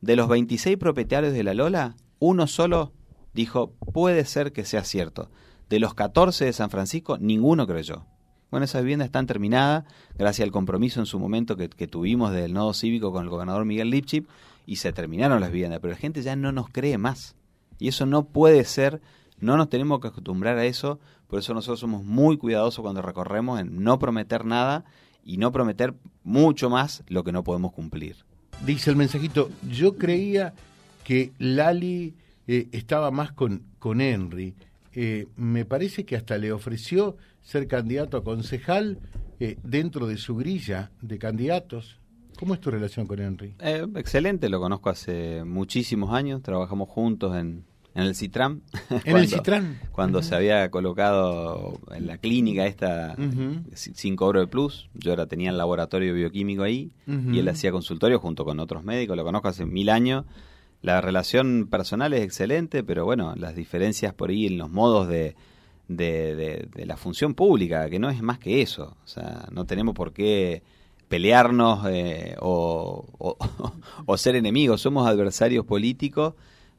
De 0.01 0.17
los 0.17 0.29
26 0.29 0.79
propietarios 0.79 1.35
de 1.35 1.45
la 1.45 1.53
Lola, 1.53 1.97
uno 2.19 2.47
solo 2.47 2.95
dijo, 3.35 3.75
puede 3.93 4.25
ser 4.25 4.53
que 4.53 4.65
sea 4.65 4.85
cierto. 4.85 5.29
De 5.75 5.81
los 5.81 5.95
14 5.95 6.45
de 6.45 6.53
San 6.53 6.71
Francisco, 6.71 7.19
ninguno 7.19 7.67
creyó. 7.67 8.07
Bueno, 8.53 8.63
esa 8.63 8.79
vivienda 8.79 9.05
están 9.05 9.27
terminada 9.27 9.85
gracias 10.17 10.47
al 10.47 10.53
compromiso 10.53 11.01
en 11.01 11.07
su 11.07 11.19
momento 11.19 11.57
que, 11.57 11.69
tuvimos 11.89 12.31
del 12.31 12.53
nodo 12.53 12.73
cívico 12.75 13.11
con 13.11 13.25
el 13.25 13.29
gobernador 13.29 13.65
Miguel 13.65 13.91
Lipchip 13.91 14.29
y 14.67 14.77
se 14.77 14.93
terminaron 14.93 15.41
las 15.41 15.51
viviendas, 15.51 15.81
pero 15.81 15.95
la 15.95 15.99
gente 15.99 16.23
ya 16.23 16.37
no 16.37 16.53
nos 16.53 16.69
cree 16.69 16.97
más. 16.97 17.35
Y 17.81 17.89
eso 17.89 18.07
no 18.07 18.23
puede 18.23 18.65
ser, 18.65 19.01
no 19.41 19.57
nos 19.57 19.69
tenemos 19.69 19.99
que 19.99 20.07
acostumbrar 20.07 20.59
a 20.59 20.65
eso, 20.65 21.01
por 21.27 21.41
eso 21.41 21.55
nosotros 21.55 21.81
somos 21.81 22.05
muy 22.05 22.37
cuidadosos 22.37 22.81
cuando 22.81 23.03
recorremos 23.03 23.59
en 23.59 23.83
no 23.83 23.99
prometer 23.99 24.45
nada 24.45 24.85
y 25.25 25.39
no 25.39 25.51
prometer 25.51 25.93
mucho 26.23 26.71
más 26.71 27.03
lo 27.09 27.25
que 27.25 27.33
no 27.33 27.43
podemos 27.43 27.73
cumplir. 27.73 28.19
Dice 28.65 28.91
el 28.91 28.97
mensajito, 28.97 29.51
yo 29.69 29.97
creía 29.97 30.55
que 31.03 31.33
Lali 31.41 32.15
eh, 32.47 32.69
estaba 32.71 33.11
más 33.11 33.33
con, 33.33 33.65
con 33.81 34.01
Henry. 34.01 34.55
Eh, 34.95 35.27
me 35.37 35.65
parece 35.65 36.05
que 36.05 36.17
hasta 36.17 36.39
le 36.39 36.53
ofreció 36.53 37.17
ser 37.43 37.67
candidato 37.67 38.17
a 38.17 38.25
concejal 38.25 38.99
eh, 39.41 39.59
dentro 39.63 40.07
de 40.07 40.17
su 40.17 40.37
grilla 40.37 40.91
de 41.03 41.19
candidatos. 41.19 41.99
¿Cómo 42.39 42.55
es 42.55 42.61
tu 42.61 42.71
relación 42.71 43.07
con 43.07 43.21
Henry? 43.21 43.55
excelente, 43.97 44.49
lo 44.49 44.61
conozco 44.61 44.91
hace 44.91 45.45
muchísimos 45.45 46.13
años, 46.13 46.43
trabajamos 46.43 46.89
juntos 46.89 47.37
en, 47.37 47.65
en 47.95 48.03
el 48.03 48.15
Citram. 48.15 48.61
En 49.05 49.17
el 49.17 49.29
Citram. 49.29 49.77
Cuando 49.93 50.23
se 50.23 50.35
había 50.35 50.71
colocado 50.71 51.79
en 51.95 52.07
la 52.07 52.19
clínica 52.19 52.67
esta 52.67 53.17
sin 53.75 54.17
cobro 54.17 54.41
de 54.41 54.47
plus. 54.47 54.91
Yo 54.95 55.13
ahora 55.13 55.27
tenía 55.27 55.51
el 55.51 55.59
laboratorio 55.59 56.13
bioquímico 56.15 56.63
ahí 56.65 56.93
y 57.07 57.39
él 57.39 57.49
hacía 57.49 57.71
consultorio 57.71 58.19
junto 58.19 58.45
con 58.45 58.59
otros 58.61 58.85
médicos. 58.85 59.17
Lo 59.17 59.25
conozco 59.25 59.49
hace 59.49 59.65
mil 59.65 59.89
años. 59.89 60.25
La 60.85 61.01
relación 61.01 61.67
personal 61.71 62.13
es 62.13 62.23
excelente, 62.23 62.85
pero 62.85 63.05
bueno, 63.05 63.35
las 63.37 63.57
diferencias 63.57 64.13
por 64.13 64.31
ahí 64.31 64.47
en 64.47 64.59
los 64.59 64.71
modos 64.71 65.09
de, 65.09 65.35
de, 65.89 66.69
la 66.85 66.97
función 66.97 67.35
pública, 67.35 67.89
que 67.89 67.99
no 67.99 68.11
es 68.11 68.23
más 68.23 68.39
que 68.39 68.61
eso. 68.61 68.97
O 69.05 69.09
sea, 69.09 69.49
no 69.51 69.65
tenemos 69.65 69.95
por 69.95 70.13
qué 70.13 70.63
pelearnos 71.09 71.87
eh, 71.89 72.37
o, 72.41 73.07
o 74.07 74.17
ser 74.19 74.37
enemigos. 74.37 74.83
Somos 74.83 75.09
adversarios 75.09 75.65
políticos 75.65 76.35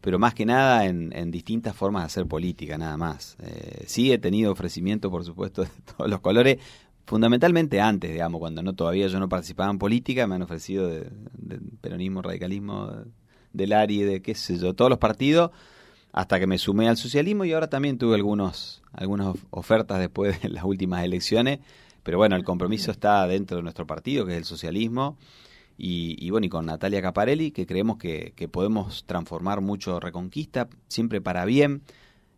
pero 0.06 0.20
más 0.20 0.36
que 0.36 0.46
nada 0.46 0.86
en, 0.86 1.32
distintas 1.32 1.76
formas 1.76 2.04
de 2.04 2.06
hacer 2.06 2.28
política, 2.28 2.78
nada 2.78 2.96
más. 2.96 3.38
Eh, 3.42 3.86
sí 3.88 4.12
he 4.12 4.20
tenido 4.20 4.52
ofrecimiento, 4.52 5.10
por 5.10 5.26
supuesto, 5.26 5.64
de 5.64 5.70
todos 5.98 6.08
los 6.08 6.20
colores, 6.20 6.60
fundamentalmente 7.08 7.82
antes, 7.82 8.12
digamos, 8.12 8.38
cuando 8.38 8.62
no 8.62 8.74
todavía 8.74 9.08
yo 9.08 9.20
no 9.20 9.28
participaba 9.28 9.72
en 9.72 9.80
política, 9.80 10.28
me 10.28 10.36
han 10.36 10.44
ofrecido 10.44 10.88
de, 10.88 11.10
peronismo, 11.82 12.22
radicalismo, 12.22 12.92
del 13.56 13.74
ARI, 13.74 14.04
de 14.04 14.22
qué 14.22 14.36
sé 14.36 14.58
yo, 14.58 14.74
todos 14.74 14.90
los 14.90 15.00
partidos, 15.00 15.52
hasta 16.12 16.40
que 16.40 16.48
me 16.48 16.58
sumé 16.58 16.88
al 16.88 16.98
socialismo 16.98 17.46
y 17.46 17.54
ahora 17.54 17.70
también 17.70 17.98
tuve 17.98 18.16
algunos, 18.16 18.82
algunas 18.94 19.36
ofertas 19.50 20.00
después 20.00 20.42
de 20.42 20.50
las 20.50 20.64
últimas 20.64 21.04
elecciones, 21.04 21.60
pero 22.04 22.18
bueno, 22.18 22.36
el 22.36 22.44
compromiso 22.44 22.92
está 22.92 23.28
dentro 23.28 23.58
de 23.58 23.64
nuestro 23.64 23.86
partido, 23.88 24.26
que 24.26 24.34
es 24.34 24.38
el 24.38 24.46
socialismo, 24.46 25.18
y, 25.78 26.30
bueno, 26.30 26.46
y 26.46 26.50
con 26.50 26.66
Natalia 26.66 27.02
Caparelli, 27.02 27.52
que 27.52 27.66
creemos 27.66 27.98
que, 27.98 28.34
podemos 28.50 29.04
transformar 29.06 29.60
mucho 29.60 30.00
Reconquista, 30.00 30.70
siempre 30.88 31.20
para 31.20 31.44
bien. 31.44 31.82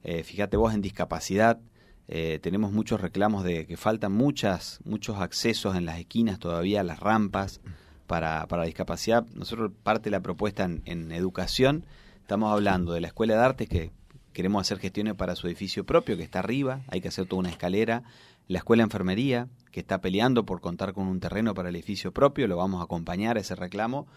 Eh, 0.03 0.23
fíjate 0.23 0.57
vos 0.57 0.73
en 0.73 0.81
discapacidad, 0.81 1.59
eh, 2.07 2.39
tenemos 2.41 2.71
muchos 2.71 3.01
reclamos 3.01 3.43
de 3.43 3.67
que 3.67 3.77
faltan 3.77 4.13
muchas, 4.13 4.79
muchos 4.85 5.17
accesos 5.17 5.75
en 5.75 5.85
las 5.85 5.99
esquinas 5.99 6.39
todavía, 6.39 6.81
las 6.81 6.99
rampas 6.99 7.61
para, 8.07 8.47
para 8.47 8.63
discapacidad. 8.63 9.25
Nosotros 9.35 9.71
parte 9.83 10.05
de 10.05 10.11
la 10.11 10.21
propuesta 10.21 10.63
en, 10.63 11.11
educación, 11.11 11.85
estamos 12.21 12.51
hablando 12.51 12.93
de 12.93 13.01
la 13.01 13.07
Escuela 13.07 13.35
de 13.35 13.41
Artes 13.41 13.69
que 13.69 13.91
queremos 14.33 14.61
hacer 14.61 14.79
gestiones 14.79 15.15
para 15.15 15.35
su 15.35 15.47
edificio 15.47 15.85
propio, 15.85 16.17
que 16.17 16.23
está 16.23 16.39
arriba, 16.39 16.81
hay 16.87 17.01
que 17.01 17.09
hacer 17.09 17.27
toda 17.27 17.41
una 17.41 17.49
escalera, 17.49 18.03
la 18.47 18.59
Escuela 18.59 18.81
de 18.81 18.85
Enfermería, 18.85 19.47
que 19.71 19.81
está 19.81 19.99
peleando 19.99 20.45
por 20.45 20.61
contar 20.61 20.93
con 20.93 21.07
un 21.07 21.19
terreno 21.19 21.53
para 21.53 21.69
el 21.69 21.75
edificio 21.75 22.11
propio, 22.11 22.47
lo 22.47 22.55
vamos 22.55 22.81
a 22.81 22.85
acompañar 22.85 23.37
a 23.37 23.41
ese 23.41 23.55
reclamo. 23.55 24.07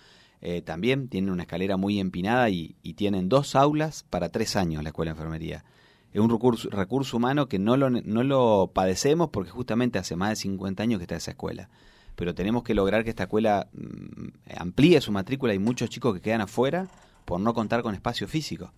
Eh, 0.43 0.63
también 0.63 1.09
tiene 1.09 1.31
una 1.33 1.43
escalera 1.43 1.77
muy 1.77 2.01
empinada 2.01 2.49
y, 2.49 2.75
tienen 2.97 3.29
dos 3.29 3.55
aulas 3.55 4.05
para 4.09 4.31
tres 4.31 4.57
años 4.57 4.83
la 4.83 4.91
Escuela 4.91 5.13
de 5.13 5.19
Enfermería. 5.19 5.65
Es 6.13 6.21
un 6.21 6.31
recurso, 6.31 6.69
recurso 6.71 7.17
humano 7.17 7.47
que 7.47 7.59
no 7.59 7.77
lo, 7.77 7.89
no 7.89 8.23
lo 8.25 8.71
padecemos 8.73 9.31
porque 9.31 9.51
justamente 9.51 9.99
hace 9.99 10.17
más 10.17 10.31
de 10.31 10.37
50 10.37 10.83
años 10.83 10.99
que 10.99 11.05
está 11.05 11.17
esa 11.17 11.33
escuela. 11.33 11.69
Pero 12.21 12.37
tenemos 12.37 12.63
que 12.63 12.75
lograr 12.75 13.03
que 13.03 13.11
esta 13.11 13.25
escuela 13.25 13.67
mm, 13.73 14.59
amplíe 14.59 15.01
su 15.01 15.11
matrícula. 15.11 15.53
Hay 15.53 15.59
muchos 15.59 15.91
chicos 15.91 16.15
que 16.15 16.21
quedan 16.21 16.43
afuera 16.43 16.87
por 17.25 17.41
no 17.41 17.53
contar 17.53 17.83
con 17.83 17.95
espacio 17.95 18.29
físico 18.29 18.73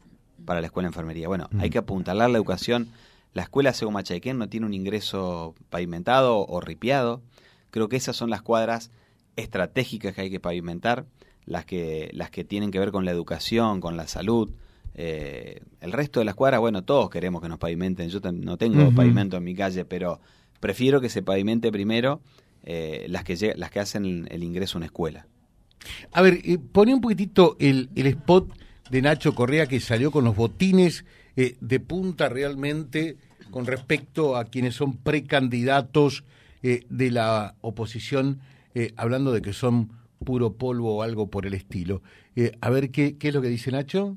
para 0.47 0.63
la 0.63 0.69
escuela 0.69 0.87
de 0.87 0.93
enfermería. 0.93 1.29
Bueno, 1.29 1.51
hay 1.59 1.69
que 1.69 1.79
apuntalar 1.79 2.31
la 2.31 2.39
educación 2.39 2.89
la 3.35 3.43
escuela 3.43 3.73
Seguma 3.73 4.03
Chaiquén 4.03 4.39
no 4.39 4.49
tiene 4.49 4.67
un 4.67 4.75
ingreso 4.75 5.55
pavimentado 5.71 6.47
o 6.47 6.61
ripiado. 6.61 7.23
Creo 7.71 7.89
que 7.89 7.97
esas 7.97 8.15
son 8.15 8.29
las 8.29 8.43
cuadras 8.43 8.91
estratégicas 9.37 10.15
que 10.15 10.23
hay 10.23 10.31
que 10.31 10.41
pavimentar, 10.41 11.07
las 11.47 11.65
que, 11.65 12.11
las 12.13 12.31
que 12.31 12.45
tienen 12.45 12.71
que 12.71 12.79
ver 12.79 12.93
con 12.93 13.07
la 13.07 13.11
educación, 13.11 13.81
con 13.81 13.97
la 13.97 14.07
salud. 14.07 14.51
Eh, 14.95 15.63
el 15.81 15.93
resto 15.93 16.21
de 16.21 16.27
las 16.27 16.35
cuadras, 16.35 16.61
bueno, 16.61 16.83
todos 16.83 17.09
queremos 17.09 17.41
que 17.41 17.49
nos 17.49 17.59
pavimenten. 17.59 18.11
Yo 18.11 18.21
no 18.21 18.59
tengo 18.59 18.93
pavimento 18.95 19.39
en 19.39 19.45
mi 19.45 19.55
calle, 19.55 19.87
pero 19.87 20.21
prefiero 20.61 21.01
que 21.01 21.09
se 21.09 21.23
pavimente 21.23 21.73
primero 21.73 22.21
eh, 22.65 23.07
las, 23.09 23.25
que 23.25 23.55
las 23.57 23.71
que 23.71 23.81
hacen 23.81 24.27
el, 24.31 24.43
ingreso 24.43 24.77
a 24.77 24.81
una 24.81 24.87
escuela. 24.87 25.27
A 26.13 26.23
ver, 26.23 26.41
eh, 26.45 26.59
pone 26.59 26.95
un 26.95 27.01
poquitito 27.01 27.57
el, 27.59 27.91
el 27.95 28.07
spot 28.07 28.53
de 28.91 29.03
Nacho 29.03 29.35
Correa 29.35 29.67
que 29.67 29.81
salió 29.81 30.11
con 30.11 30.25
los 30.25 30.37
botines 30.37 31.05
eh, 31.35 31.57
de 31.61 31.81
punta 31.81 32.29
realmente 32.29 33.17
con 33.51 33.65
respecto 33.65 34.37
a 34.37 34.45
quienes 34.45 34.75
son 34.75 34.99
precandidatos 34.99 36.25
eh, 36.63 36.85
de 36.91 37.11
la 37.11 37.55
oposición, 37.63 38.41
eh, 38.75 38.93
hablando 38.97 39.33
de 39.33 39.41
que 39.41 39.55
son 39.55 39.93
puro 40.25 40.55
polvo 40.55 40.97
o 40.97 41.03
algo 41.03 41.29
por 41.29 41.47
el 41.47 41.55
estilo. 41.55 42.03
a 42.61 42.71
ver, 42.71 42.91
¿qué, 42.91 43.17
¿qué 43.17 43.29
es 43.29 43.35
lo 43.35 43.43
que 43.43 43.49
dice 43.49 43.71
Nacho? 43.71 44.17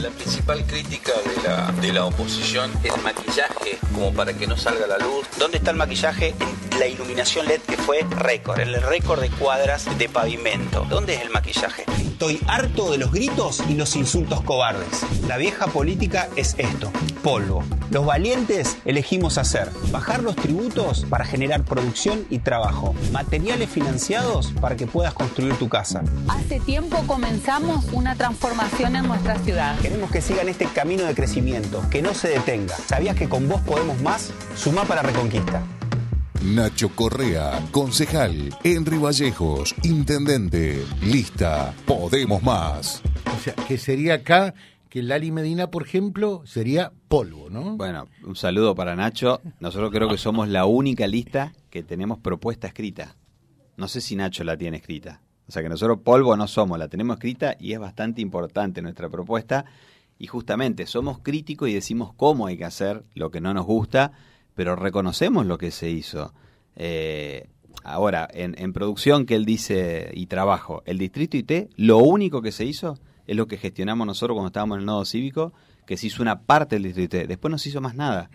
La 0.00 0.10
principal 0.10 0.64
crítica 0.66 1.12
de 1.12 1.48
la, 1.48 1.72
de 1.72 1.92
la 1.92 2.04
oposición 2.06 2.70
es 2.84 2.94
el 2.94 3.02
maquillaje, 3.02 3.51
como 3.94 4.12
para 4.12 4.34
que 4.34 4.46
no 4.46 4.56
salga 4.56 4.86
la 4.86 4.98
luz. 4.98 5.26
¿Dónde 5.38 5.58
está 5.58 5.70
el 5.70 5.76
maquillaje? 5.76 6.34
En 6.72 6.78
la 6.78 6.86
iluminación 6.86 7.46
LED 7.46 7.60
que 7.60 7.76
fue 7.76 8.00
récord, 8.10 8.60
en 8.60 8.68
el 8.68 8.82
récord 8.82 9.20
de 9.20 9.30
cuadras 9.30 9.86
de 9.98 10.08
pavimento. 10.08 10.86
¿Dónde 10.88 11.14
es 11.14 11.22
el 11.22 11.30
maquillaje? 11.30 11.84
Estoy 12.00 12.40
harto 12.46 12.90
de 12.90 12.98
los 12.98 13.12
gritos 13.12 13.62
y 13.68 13.74
los 13.74 13.96
insultos 13.96 14.42
cobardes. 14.42 15.02
La 15.26 15.36
vieja 15.36 15.66
política 15.66 16.28
es 16.36 16.54
esto, 16.58 16.90
polvo. 17.22 17.64
Los 17.90 18.06
valientes 18.06 18.78
elegimos 18.84 19.38
hacer, 19.38 19.68
bajar 19.90 20.22
los 20.22 20.36
tributos 20.36 21.04
para 21.08 21.24
generar 21.24 21.64
producción 21.64 22.26
y 22.30 22.38
trabajo, 22.38 22.94
materiales 23.12 23.68
financiados 23.68 24.52
para 24.60 24.76
que 24.76 24.86
puedas 24.86 25.14
construir 25.14 25.54
tu 25.56 25.68
casa. 25.68 26.02
Hace 26.28 26.60
tiempo 26.60 27.02
comenzamos 27.06 27.84
una 27.92 28.14
transformación 28.16 28.96
en 28.96 29.06
nuestra 29.08 29.38
ciudad 29.38 29.52
Queremos 29.80 30.10
que 30.10 30.20
sigan 30.20 30.48
este 30.48 30.66
camino 30.66 31.04
de 31.04 31.14
crecimiento, 31.14 31.82
que 31.90 32.02
no 32.02 32.14
se 32.14 32.28
detenga. 32.28 32.76
¿Sabías 32.86 33.16
que 33.16 33.28
con 33.28 33.48
vos 33.52 33.60
podemos 33.62 34.00
más? 34.00 34.32
Suma 34.56 34.82
para 34.84 35.02
Reconquista. 35.02 35.62
Nacho 36.42 36.88
Correa, 36.88 37.60
concejal. 37.70 38.48
Henry 38.64 38.96
Vallejos, 38.96 39.74
intendente. 39.82 40.82
Lista, 41.02 41.74
podemos 41.84 42.42
más. 42.42 43.02
O 43.36 43.38
sea, 43.38 43.54
que 43.68 43.76
sería 43.76 44.14
acá 44.14 44.54
que 44.88 45.02
Lali 45.02 45.30
Medina, 45.30 45.70
por 45.70 45.82
ejemplo, 45.82 46.42
sería 46.46 46.92
polvo, 47.08 47.50
¿no? 47.50 47.76
Bueno, 47.76 48.08
un 48.24 48.36
saludo 48.36 48.74
para 48.74 48.96
Nacho. 48.96 49.42
Nosotros 49.60 49.90
creo 49.90 50.08
que 50.08 50.16
somos 50.16 50.48
la 50.48 50.64
única 50.64 51.06
lista 51.06 51.52
que 51.68 51.82
tenemos 51.82 52.20
propuesta 52.20 52.68
escrita. 52.68 53.16
No 53.76 53.86
sé 53.86 54.00
si 54.00 54.16
Nacho 54.16 54.44
la 54.44 54.56
tiene 54.56 54.78
escrita. 54.78 55.20
O 55.46 55.52
sea 55.52 55.62
que 55.62 55.68
nosotros 55.68 55.98
polvo 56.02 56.34
no 56.38 56.48
somos, 56.48 56.78
la 56.78 56.88
tenemos 56.88 57.16
escrita 57.18 57.56
y 57.60 57.74
es 57.74 57.78
bastante 57.78 58.22
importante 58.22 58.80
nuestra 58.80 59.10
propuesta. 59.10 59.66
Y 60.18 60.26
justamente 60.26 60.86
somos 60.86 61.18
críticos 61.18 61.68
y 61.68 61.74
decimos 61.74 62.12
cómo 62.16 62.46
hay 62.46 62.56
que 62.56 62.64
hacer 62.64 63.04
lo 63.14 63.30
que 63.30 63.40
no 63.40 63.52
nos 63.54 63.66
gusta, 63.66 64.12
pero 64.54 64.76
reconocemos 64.76 65.46
lo 65.46 65.58
que 65.58 65.70
se 65.70 65.90
hizo. 65.90 66.32
Eh, 66.76 67.48
ahora, 67.82 68.28
en, 68.32 68.54
en 68.58 68.72
producción 68.72 69.26
que 69.26 69.34
él 69.34 69.44
dice 69.44 70.10
y 70.14 70.26
trabajo, 70.26 70.82
el 70.86 70.98
distrito 70.98 71.36
IT, 71.36 71.70
lo 71.76 71.98
único 71.98 72.40
que 72.42 72.52
se 72.52 72.64
hizo 72.64 72.98
es 73.26 73.36
lo 73.36 73.46
que 73.46 73.56
gestionamos 73.56 74.06
nosotros 74.06 74.34
cuando 74.34 74.48
estábamos 74.48 74.76
en 74.76 74.80
el 74.80 74.86
nodo 74.86 75.04
cívico, 75.04 75.52
que 75.86 75.96
se 75.96 76.06
hizo 76.06 76.22
una 76.22 76.42
parte 76.42 76.76
del 76.76 76.84
distrito 76.84 77.16
IT. 77.16 77.28
Después 77.28 77.50
no 77.50 77.58
se 77.58 77.70
hizo 77.70 77.80
más 77.80 77.94
nada, 77.94 78.30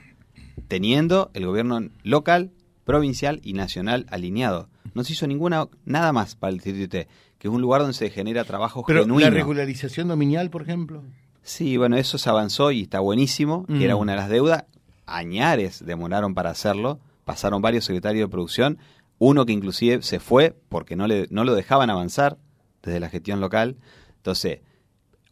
teniendo 0.68 1.32
el 1.34 1.46
gobierno 1.46 1.90
local, 2.04 2.52
provincial 2.84 3.40
y 3.44 3.54
nacional 3.54 4.06
alineado. 4.10 4.70
No 4.94 5.04
se 5.04 5.14
hizo 5.14 5.28
ninguna 5.28 5.68
nada 5.86 6.12
más 6.14 6.36
para 6.36 6.52
el 6.52 6.60
distrito 6.60 6.98
IT, 6.98 7.08
que 7.38 7.48
es 7.48 7.54
un 7.54 7.62
lugar 7.62 7.82
donde 7.82 7.94
se 7.94 8.10
genera 8.10 8.44
trabajo 8.44 8.84
Pero 8.88 9.02
genuino. 9.04 9.30
la 9.30 9.36
regularización 9.36 10.08
dominial, 10.08 10.50
por 10.50 10.64
ejemplo. 10.64 11.04
Sí, 11.48 11.78
bueno, 11.78 11.96
eso 11.96 12.18
se 12.18 12.30
avanzó 12.30 12.72
y 12.72 12.82
está 12.82 13.00
buenísimo, 13.00 13.66
que 13.68 13.86
era 13.86 13.96
Mm. 13.96 14.00
una 14.00 14.12
de 14.12 14.18
las 14.18 14.28
deudas. 14.30 14.66
Añares 15.06 15.86
demoraron 15.86 16.34
para 16.36 16.50
hacerlo, 16.50 17.00
pasaron 17.24 17.62
varios 17.62 17.86
secretarios 17.86 18.28
de 18.28 18.32
producción, 18.32 18.78
uno 19.18 19.46
que 19.46 19.54
inclusive 19.54 20.02
se 20.02 20.20
fue 20.20 20.58
porque 20.68 20.98
no, 20.98 21.08
le, 21.08 21.28
no 21.30 21.46
lo 21.46 21.56
dejaban 21.56 21.90
avanzar 21.90 22.38
desde 22.84 23.00
la 23.00 23.10
gestión 23.10 23.40
local. 23.40 23.78
Entonces, 24.18 24.60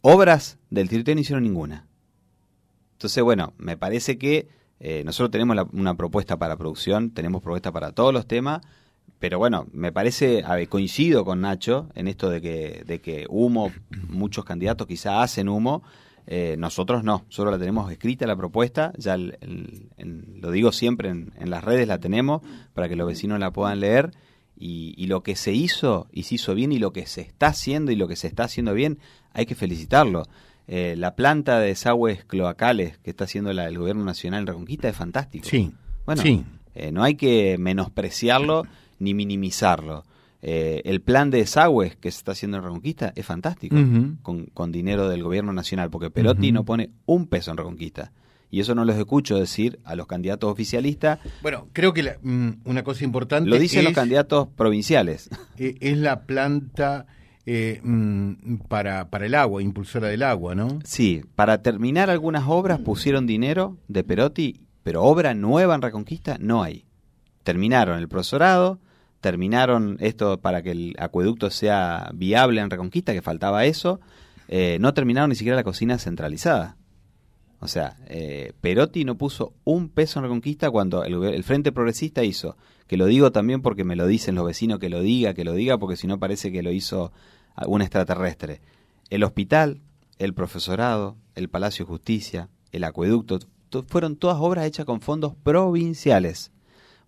obras 0.00 0.58
del 0.70 0.88
Tirité 0.88 1.14
no 1.14 1.20
hicieron 1.20 1.42
ninguna. 1.44 1.86
Entonces, 2.92 3.22
bueno, 3.22 3.52
me 3.58 3.76
parece 3.76 4.16
que 4.16 4.48
eh, 4.80 5.02
nosotros 5.04 5.30
tenemos 5.30 5.54
la- 5.54 5.68
una 5.72 5.96
propuesta 5.96 6.38
para 6.38 6.56
producción, 6.56 7.10
tenemos 7.10 7.42
propuesta 7.42 7.72
para 7.72 7.92
todos 7.92 8.14
los 8.14 8.26
temas, 8.26 8.62
pero 9.18 9.38
bueno, 9.38 9.66
me 9.72 9.92
parece, 9.92 10.42
a 10.46 10.54
ver, 10.54 10.68
coincido 10.70 11.26
con 11.26 11.42
Nacho 11.42 11.88
en 11.94 12.08
esto 12.08 12.30
de 12.30 12.40
que, 12.40 12.84
de 12.86 13.00
que 13.02 13.26
humo, 13.28 13.70
muchos 14.08 14.44
candidatos 14.46 14.86
quizá 14.86 15.22
hacen 15.22 15.48
humo, 15.50 15.82
eh, 16.26 16.56
nosotros 16.58 17.04
no, 17.04 17.24
solo 17.28 17.50
la 17.52 17.58
tenemos 17.58 17.90
escrita 17.92 18.26
la 18.26 18.36
propuesta, 18.36 18.92
ya 18.98 19.14
el- 19.14 19.36
el- 19.40 19.88
el- 19.96 20.40
lo 20.40 20.50
digo 20.50 20.72
siempre 20.72 21.08
en, 21.10 21.32
en 21.38 21.50
las 21.50 21.62
redes, 21.64 21.86
la 21.86 21.98
tenemos 21.98 22.42
para 22.74 22.88
que 22.88 22.96
los 22.96 23.06
vecinos 23.06 23.38
la 23.38 23.52
puedan 23.52 23.80
leer. 23.80 24.10
Y, 24.58 24.94
y 24.96 25.06
lo 25.06 25.22
que 25.22 25.36
se 25.36 25.52
hizo 25.52 26.08
y 26.12 26.22
se 26.22 26.36
hizo 26.36 26.54
bien 26.54 26.72
y 26.72 26.78
lo 26.78 26.90
que 26.90 27.04
se 27.04 27.20
está 27.20 27.48
haciendo 27.48 27.92
y 27.92 27.96
lo 27.96 28.08
que 28.08 28.16
se 28.16 28.26
está 28.26 28.44
haciendo 28.44 28.72
bien, 28.72 28.98
hay 29.34 29.44
que 29.44 29.54
felicitarlo. 29.54 30.22
Eh, 30.66 30.94
la 30.96 31.14
planta 31.14 31.60
de 31.60 31.68
desagües 31.68 32.24
cloacales 32.24 32.96
que 32.98 33.10
está 33.10 33.24
haciendo 33.24 33.52
la- 33.52 33.66
el 33.68 33.78
gobierno 33.78 34.02
nacional 34.04 34.40
en 34.40 34.46
Reconquista 34.46 34.88
es 34.88 34.96
fantástico. 34.96 35.46
Sí. 35.46 35.72
Bueno, 36.06 36.22
Sí. 36.22 36.42
eh, 36.74 36.90
no 36.90 37.02
hay 37.04 37.16
que 37.16 37.58
menospreciarlo 37.58 38.64
ni 38.98 39.12
minimizarlo. 39.12 40.04
Eh, 40.48 40.80
el 40.84 41.00
plan 41.00 41.30
de 41.30 41.38
desagües 41.38 41.96
que 41.96 42.08
se 42.12 42.18
está 42.18 42.30
haciendo 42.30 42.58
en 42.58 42.62
Reconquista 42.62 43.12
es 43.16 43.26
fantástico, 43.26 43.74
con, 44.22 44.46
con 44.46 44.70
dinero 44.70 45.08
del 45.08 45.24
gobierno 45.24 45.52
nacional, 45.52 45.90
porque 45.90 46.08
Perotti 46.08 46.52
no 46.52 46.64
pone 46.64 46.90
un 47.04 47.26
peso 47.26 47.50
en 47.50 47.56
Reconquista. 47.56 48.12
Y 48.48 48.60
eso 48.60 48.76
no 48.76 48.84
los 48.84 48.94
escucho 48.96 49.36
decir 49.36 49.80
a 49.82 49.96
los 49.96 50.06
candidatos 50.06 50.48
oficialistas, 50.52 51.18
Bueno, 51.42 51.66
creo 51.72 51.92
que 51.92 52.04
la- 52.04 52.16
mm, 52.22 52.50
una 52.64 52.84
cosa 52.84 53.02
importante 53.02 53.50
lo 53.50 53.58
dicen 53.58 53.82
los 53.82 53.92
candidatos 53.92 54.46
provinciales. 54.56 55.28
eh, 55.58 55.74
es 55.80 55.98
la 55.98 56.20
planta 56.26 57.06
eh, 57.44 57.80
mm, 57.82 58.58
para, 58.68 59.10
para 59.10 59.26
el 59.26 59.34
agua, 59.34 59.62
impulsora 59.62 60.06
del 60.06 60.22
agua, 60.22 60.54
¿no? 60.54 60.78
Sí, 60.84 61.22
para 61.34 61.60
terminar 61.62 62.08
algunas 62.08 62.44
obras 62.46 62.78
pusieron 62.78 63.26
dinero 63.26 63.78
de 63.88 64.04
Perotti, 64.04 64.60
pero 64.84 65.02
obra 65.02 65.34
nueva 65.34 65.74
en 65.74 65.82
Reconquista 65.82 66.36
no 66.40 66.62
hay. 66.62 66.84
Terminaron 67.42 67.98
el 67.98 68.08
profesorado, 68.08 68.78
terminaron 69.26 69.96
esto 69.98 70.38
para 70.38 70.62
que 70.62 70.70
el 70.70 70.94
acueducto 71.00 71.50
sea 71.50 72.12
viable 72.14 72.60
en 72.60 72.70
Reconquista, 72.70 73.12
que 73.12 73.22
faltaba 73.22 73.64
eso, 73.64 73.98
eh, 74.46 74.78
no 74.80 74.94
terminaron 74.94 75.30
ni 75.30 75.34
siquiera 75.34 75.56
la 75.56 75.64
cocina 75.64 75.98
centralizada. 75.98 76.76
O 77.58 77.66
sea, 77.66 77.96
eh, 78.06 78.52
Perotti 78.60 79.04
no 79.04 79.16
puso 79.18 79.52
un 79.64 79.88
peso 79.88 80.20
en 80.20 80.26
Reconquista 80.26 80.70
cuando 80.70 81.02
el, 81.02 81.20
el 81.24 81.42
Frente 81.42 81.72
Progresista 81.72 82.22
hizo, 82.22 82.56
que 82.86 82.96
lo 82.96 83.06
digo 83.06 83.32
también 83.32 83.62
porque 83.62 83.82
me 83.82 83.96
lo 83.96 84.06
dicen 84.06 84.36
los 84.36 84.46
vecinos 84.46 84.78
que 84.78 84.90
lo 84.90 85.00
diga, 85.00 85.34
que 85.34 85.42
lo 85.42 85.54
diga, 85.54 85.76
porque 85.76 85.96
si 85.96 86.06
no 86.06 86.20
parece 86.20 86.52
que 86.52 86.62
lo 86.62 86.70
hizo 86.70 87.10
un 87.66 87.82
extraterrestre. 87.82 88.60
El 89.10 89.24
hospital, 89.24 89.80
el 90.18 90.34
profesorado, 90.34 91.16
el 91.34 91.48
Palacio 91.48 91.84
de 91.84 91.88
Justicia, 91.88 92.48
el 92.70 92.84
acueducto, 92.84 93.40
to- 93.70 93.82
fueron 93.88 94.14
todas 94.14 94.36
obras 94.38 94.66
hechas 94.66 94.86
con 94.86 95.00
fondos 95.00 95.34
provinciales. 95.42 96.52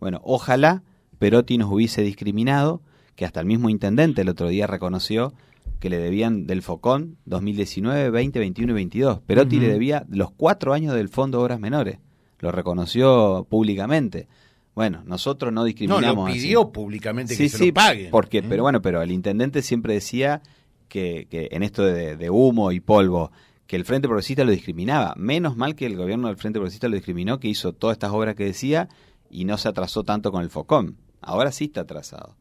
Bueno, 0.00 0.20
ojalá 0.24 0.82
Perotti 1.18 1.58
nos 1.58 1.70
hubiese 1.72 2.02
discriminado, 2.02 2.80
que 3.16 3.24
hasta 3.24 3.40
el 3.40 3.46
mismo 3.46 3.68
intendente 3.68 4.22
el 4.22 4.28
otro 4.28 4.48
día 4.48 4.66
reconoció 4.66 5.32
que 5.80 5.90
le 5.90 5.98
debían 5.98 6.46
del 6.46 6.62
FOCON 6.62 7.18
2019, 7.26 8.10
20, 8.10 8.38
21 8.38 8.72
y 8.72 8.74
22. 8.74 9.20
Perotti 9.20 9.60
le 9.60 9.68
debía 9.68 10.04
los 10.08 10.30
cuatro 10.30 10.72
años 10.72 10.94
del 10.94 11.08
Fondo 11.08 11.38
de 11.38 11.44
Obras 11.44 11.60
Menores. 11.60 11.98
Lo 12.40 12.50
reconoció 12.52 13.46
públicamente. 13.48 14.28
Bueno, 14.74 15.02
nosotros 15.04 15.52
no 15.52 15.60
No, 15.62 15.64
discriminamos. 15.66 16.28
lo 16.28 16.32
así. 16.32 16.40
pidió 16.40 16.70
públicamente 16.70 17.36
que 17.36 17.42
Sí, 17.44 17.48
se 17.48 17.58
sí, 17.58 17.66
lo 17.68 17.74
paguen. 17.74 18.10
Porque, 18.10 18.38
¿eh? 18.38 18.44
pero 18.48 18.62
bueno, 18.62 18.80
pero 18.80 19.02
el 19.02 19.10
intendente 19.10 19.62
siempre 19.62 19.94
decía 19.94 20.40
que, 20.88 21.26
que 21.30 21.48
en 21.50 21.62
esto 21.64 21.82
de, 21.84 22.16
de 22.16 22.30
humo 22.30 22.70
y 22.72 22.78
polvo, 22.80 23.32
que 23.66 23.76
el 23.76 23.84
Frente 23.84 24.06
Progresista 24.08 24.44
lo 24.44 24.52
discriminaba. 24.52 25.14
Menos 25.16 25.56
mal 25.56 25.74
que 25.74 25.86
el 25.86 25.96
gobierno 25.96 26.28
del 26.28 26.36
Frente 26.36 26.58
Progresista 26.60 26.88
lo 26.88 26.94
discriminó, 26.94 27.38
que 27.40 27.48
hizo 27.48 27.72
todas 27.72 27.96
estas 27.96 28.12
obras 28.12 28.34
que 28.36 28.44
decía 28.44 28.88
y 29.30 29.44
no 29.44 29.58
se 29.58 29.68
atrasó 29.68 30.04
tanto 30.04 30.30
con 30.32 30.42
el 30.42 30.50
FOCOM. 30.50 30.94
Ahora 31.20 31.52
sí 31.52 31.64
está 31.64 31.82
atrasado. 31.82 32.36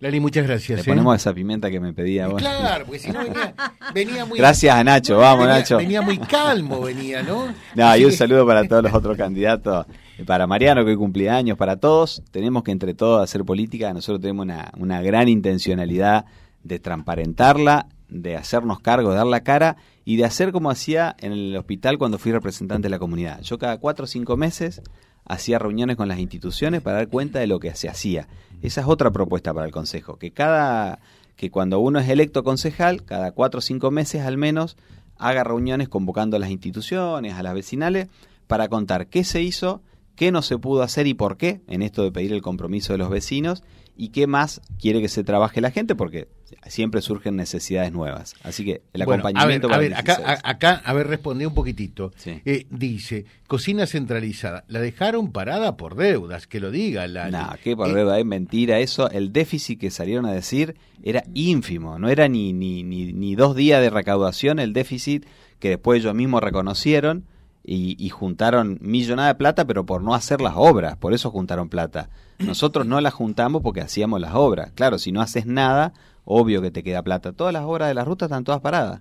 Lali, 0.00 0.20
muchas 0.20 0.46
gracias. 0.46 0.76
Le 0.76 0.82
¿eh? 0.82 0.84
ponemos 0.84 1.16
esa 1.16 1.34
pimenta 1.34 1.70
que 1.70 1.80
me 1.80 1.92
pedía. 1.92 2.28
vos. 2.28 2.40
Claro, 2.40 2.84
porque 2.84 3.00
si 3.00 3.10
no 3.10 3.18
venía, 3.18 3.54
venía 3.92 4.24
muy... 4.24 4.38
Gracias 4.38 4.76
a 4.76 4.84
Nacho, 4.84 5.18
vamos 5.18 5.46
venía, 5.46 5.58
Nacho. 5.58 5.76
Venía 5.78 6.02
muy 6.02 6.18
calmo, 6.18 6.82
venía, 6.82 7.22
¿no? 7.24 7.52
No, 7.74 7.96
y 7.96 8.04
un 8.04 8.12
saludo 8.12 8.46
para 8.46 8.62
todos 8.68 8.84
los 8.84 8.94
otros 8.94 9.16
candidatos. 9.16 9.86
Para 10.24 10.46
Mariano, 10.46 10.84
que 10.84 10.92
hoy 10.92 10.96
cumplía 10.96 11.34
años, 11.34 11.58
para 11.58 11.78
todos. 11.78 12.22
Tenemos 12.30 12.62
que 12.62 12.70
entre 12.70 12.94
todos 12.94 13.24
hacer 13.24 13.44
política. 13.44 13.92
Nosotros 13.92 14.20
tenemos 14.20 14.44
una, 14.44 14.70
una 14.76 15.02
gran 15.02 15.28
intencionalidad 15.28 16.26
de 16.62 16.78
transparentarla, 16.78 17.88
de 18.08 18.36
hacernos 18.36 18.78
cargo, 18.78 19.10
de 19.10 19.16
dar 19.16 19.26
la 19.26 19.40
cara 19.40 19.76
y 20.04 20.16
de 20.16 20.24
hacer 20.24 20.52
como 20.52 20.70
hacía 20.70 21.16
en 21.18 21.32
el 21.32 21.56
hospital 21.56 21.98
cuando 21.98 22.18
fui 22.18 22.30
representante 22.30 22.86
de 22.86 22.90
la 22.90 23.00
comunidad. 23.00 23.40
Yo 23.42 23.58
cada 23.58 23.78
cuatro 23.78 24.04
o 24.04 24.06
cinco 24.06 24.36
meses 24.36 24.80
hacía 25.28 25.58
reuniones 25.58 25.96
con 25.96 26.08
las 26.08 26.18
instituciones 26.18 26.82
para 26.82 26.96
dar 26.98 27.08
cuenta 27.08 27.38
de 27.38 27.46
lo 27.46 27.60
que 27.60 27.74
se 27.74 27.88
hacía. 27.88 28.26
Esa 28.62 28.80
es 28.80 28.86
otra 28.86 29.10
propuesta 29.10 29.54
para 29.54 29.66
el 29.66 29.72
Consejo, 29.72 30.18
que 30.18 30.32
cada 30.32 30.98
que 31.36 31.52
cuando 31.52 31.78
uno 31.78 32.00
es 32.00 32.08
electo 32.08 32.42
concejal, 32.42 33.04
cada 33.04 33.30
cuatro 33.30 33.58
o 33.58 33.60
cinco 33.60 33.92
meses 33.92 34.22
al 34.22 34.36
menos, 34.36 34.76
haga 35.18 35.44
reuniones 35.44 35.88
convocando 35.88 36.36
a 36.36 36.40
las 36.40 36.50
instituciones, 36.50 37.34
a 37.34 37.44
las 37.44 37.54
vecinales, 37.54 38.08
para 38.48 38.68
contar 38.68 39.06
qué 39.06 39.22
se 39.22 39.40
hizo, 39.40 39.80
qué 40.18 40.32
no 40.32 40.42
se 40.42 40.58
pudo 40.58 40.82
hacer 40.82 41.06
y 41.06 41.14
por 41.14 41.36
qué, 41.36 41.60
en 41.68 41.82
esto 41.82 42.02
de 42.02 42.10
pedir 42.12 42.32
el 42.32 42.42
compromiso 42.42 42.92
de 42.92 42.98
los 42.98 43.08
vecinos, 43.10 43.62
y 44.00 44.10
qué 44.10 44.28
más 44.28 44.60
quiere 44.80 45.00
que 45.00 45.08
se 45.08 45.24
trabaje 45.24 45.60
la 45.60 45.72
gente, 45.72 45.96
porque 45.96 46.28
siempre 46.68 47.00
surgen 47.02 47.34
necesidades 47.34 47.90
nuevas. 47.92 48.34
Así 48.44 48.64
que 48.64 48.82
el 48.92 49.04
Bueno, 49.04 49.24
acompañamiento 49.24 49.66
a 49.66 49.76
ver, 49.76 49.92
a 49.92 49.96
ver, 49.96 49.98
acá, 49.98 50.16
16. 50.18 50.40
a- 50.44 50.50
acá, 50.50 50.82
a 50.84 50.92
ver, 50.92 51.08
respondí 51.08 51.44
un 51.46 51.54
poquitito. 51.54 52.12
Sí. 52.16 52.40
Eh, 52.44 52.66
dice, 52.70 53.24
cocina 53.48 53.86
centralizada. 53.86 54.64
La 54.68 54.78
dejaron 54.80 55.32
parada 55.32 55.76
por 55.76 55.96
deudas, 55.96 56.46
que 56.46 56.60
lo 56.60 56.70
diga 56.70 57.08
Lali. 57.08 57.32
No, 57.32 57.50
qué 57.64 57.74
por 57.76 57.88
Eh, 57.90 57.94
deuda, 57.94 58.20
es 58.20 58.24
mentira 58.24 58.78
eso. 58.78 59.10
El 59.10 59.32
déficit 59.32 59.80
que 59.80 59.90
salieron 59.90 60.26
a 60.26 60.32
decir 60.32 60.76
era 61.02 61.24
ínfimo, 61.34 61.98
no 61.98 62.08
era 62.08 62.28
ni, 62.28 62.52
ni, 62.52 62.84
ni, 62.84 63.12
ni 63.12 63.34
dos 63.34 63.56
días 63.56 63.80
de 63.82 63.90
recaudación 63.90 64.60
el 64.60 64.72
déficit 64.72 65.26
que 65.58 65.70
después 65.70 66.00
ellos 66.00 66.14
mismos 66.14 66.40
reconocieron 66.40 67.24
y, 67.68 67.96
y 67.98 68.08
juntaron 68.08 68.78
millonada 68.80 69.28
de 69.28 69.34
plata, 69.34 69.66
pero 69.66 69.84
por 69.84 70.02
no 70.02 70.14
hacer 70.14 70.40
las 70.40 70.54
obras, 70.56 70.96
por 70.96 71.12
eso 71.12 71.30
juntaron 71.30 71.68
plata. 71.68 72.08
Nosotros 72.38 72.86
no 72.86 73.00
la 73.00 73.10
juntamos 73.10 73.62
porque 73.62 73.80
hacíamos 73.80 74.20
las 74.20 74.34
obras. 74.34 74.72
Claro, 74.74 74.98
si 74.98 75.12
no 75.12 75.20
haces 75.20 75.44
nada, 75.44 75.92
obvio 76.24 76.62
que 76.62 76.70
te 76.70 76.82
queda 76.82 77.02
plata. 77.02 77.32
Todas 77.32 77.52
las 77.52 77.64
obras 77.64 77.88
de 77.88 77.94
la 77.94 78.04
ruta 78.04 78.26
están 78.26 78.44
todas 78.44 78.60
paradas. 78.60 79.00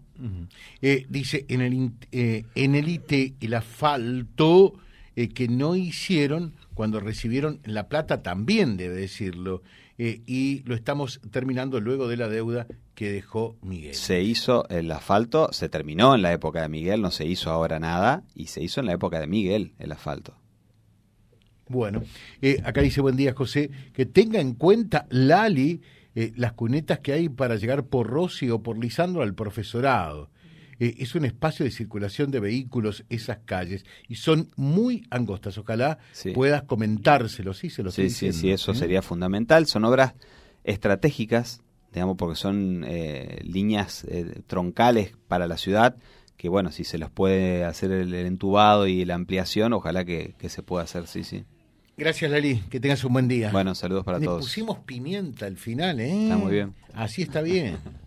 Eh, 0.81 1.05
dice, 1.09 1.45
en 1.49 1.61
el, 1.61 1.91
eh, 2.11 2.45
en 2.55 2.75
el 2.75 2.89
IT, 2.89 3.35
el 3.41 3.53
asfalto 3.53 4.73
eh, 5.15 5.29
que 5.29 5.47
no 5.47 5.75
hicieron 5.75 6.53
cuando 6.73 6.99
recibieron 6.99 7.59
la 7.63 7.87
plata, 7.87 8.21
también 8.21 8.77
debe 8.77 8.95
decirlo. 8.95 9.61
Eh, 9.99 10.21
y 10.27 10.61
lo 10.65 10.75
estamos 10.75 11.19
terminando 11.31 11.79
luego 11.79 12.07
de 12.07 12.17
la 12.17 12.27
deuda 12.27 12.67
que 12.93 13.11
dejó 13.11 13.57
Miguel. 13.61 13.95
Se 13.95 14.21
hizo 14.21 14.67
el 14.69 14.91
asfalto, 14.91 15.51
se 15.51 15.69
terminó 15.69 16.13
en 16.13 16.21
la 16.21 16.31
época 16.33 16.61
de 16.61 16.69
Miguel, 16.69 17.01
no 17.01 17.09
se 17.09 17.25
hizo 17.25 17.49
ahora 17.49 17.79
nada, 17.79 18.23
y 18.35 18.47
se 18.47 18.63
hizo 18.63 18.79
en 18.79 18.85
la 18.85 18.93
época 18.93 19.19
de 19.19 19.27
Miguel 19.27 19.73
el 19.79 19.91
asfalto. 19.91 20.35
Bueno, 21.67 22.03
eh, 22.41 22.61
acá 22.63 22.81
dice 22.81 23.01
buen 23.01 23.17
día 23.17 23.33
José, 23.33 23.71
que 23.93 24.05
tenga 24.05 24.39
en 24.39 24.53
cuenta 24.53 25.05
Lali 25.09 25.81
eh, 26.15 26.31
las 26.35 26.53
cunetas 26.53 26.99
que 26.99 27.13
hay 27.13 27.29
para 27.29 27.55
llegar 27.55 27.85
por 27.85 28.07
Rossi 28.07 28.49
o 28.49 28.63
por 28.63 28.77
Lisandro 28.77 29.21
al 29.21 29.33
profesorado. 29.33 30.29
Eh, 30.79 30.95
es 30.99 31.15
un 31.15 31.25
espacio 31.25 31.65
de 31.65 31.71
circulación 31.71 32.29
de 32.31 32.39
vehículos 32.39 33.03
esas 33.09 33.39
calles 33.45 33.85
y 34.07 34.15
son 34.15 34.49
muy 34.55 35.05
angostas. 35.09 35.57
Ojalá 35.57 35.97
Sí. 36.11 36.31
puedas 36.31 36.63
comentárselo, 36.63 37.53
sí, 37.53 37.69
se 37.69 37.83
lo 37.83 37.91
Sí, 37.91 38.03
sí, 38.09 38.27
diciendo, 38.27 38.37
sí, 38.37 38.51
eso 38.51 38.71
¿eh? 38.71 38.75
sería 38.75 39.01
fundamental. 39.01 39.65
Son 39.67 39.83
obras 39.85 40.13
estratégicas, 40.63 41.61
digamos, 41.93 42.17
porque 42.17 42.35
son 42.35 42.83
eh, 42.87 43.39
líneas 43.43 44.05
eh, 44.09 44.41
troncales 44.47 45.13
para 45.27 45.47
la 45.47 45.57
ciudad, 45.57 45.95
que 46.35 46.49
bueno, 46.49 46.71
si 46.71 46.83
se 46.83 46.97
los 46.97 47.09
puede 47.09 47.63
hacer 47.63 47.91
el, 47.91 48.13
el 48.13 48.25
entubado 48.27 48.85
y 48.85 49.05
la 49.05 49.15
ampliación, 49.15 49.73
ojalá 49.73 50.05
que, 50.05 50.35
que 50.37 50.49
se 50.49 50.61
pueda 50.61 50.83
hacer, 50.83 51.07
sí, 51.07 51.23
sí. 51.23 51.45
Gracias, 51.97 52.29
Lali. 52.29 52.59
Que 52.69 52.79
tengas 52.79 53.03
un 53.03 53.13
buen 53.13 53.27
día. 53.27 53.49
Bueno, 53.51 53.73
saludos 53.73 54.05
para 54.05 54.19
Le 54.19 54.25
todos. 54.25 54.41
pusimos 54.45 54.77
pimienta 54.79 55.47
al 55.47 55.57
final, 55.57 55.99
¿eh? 55.99 56.23
Está 56.25 56.37
muy 56.37 56.51
bien. 56.51 56.75
Así 56.93 57.23
está 57.23 57.41
bien. 57.41 57.77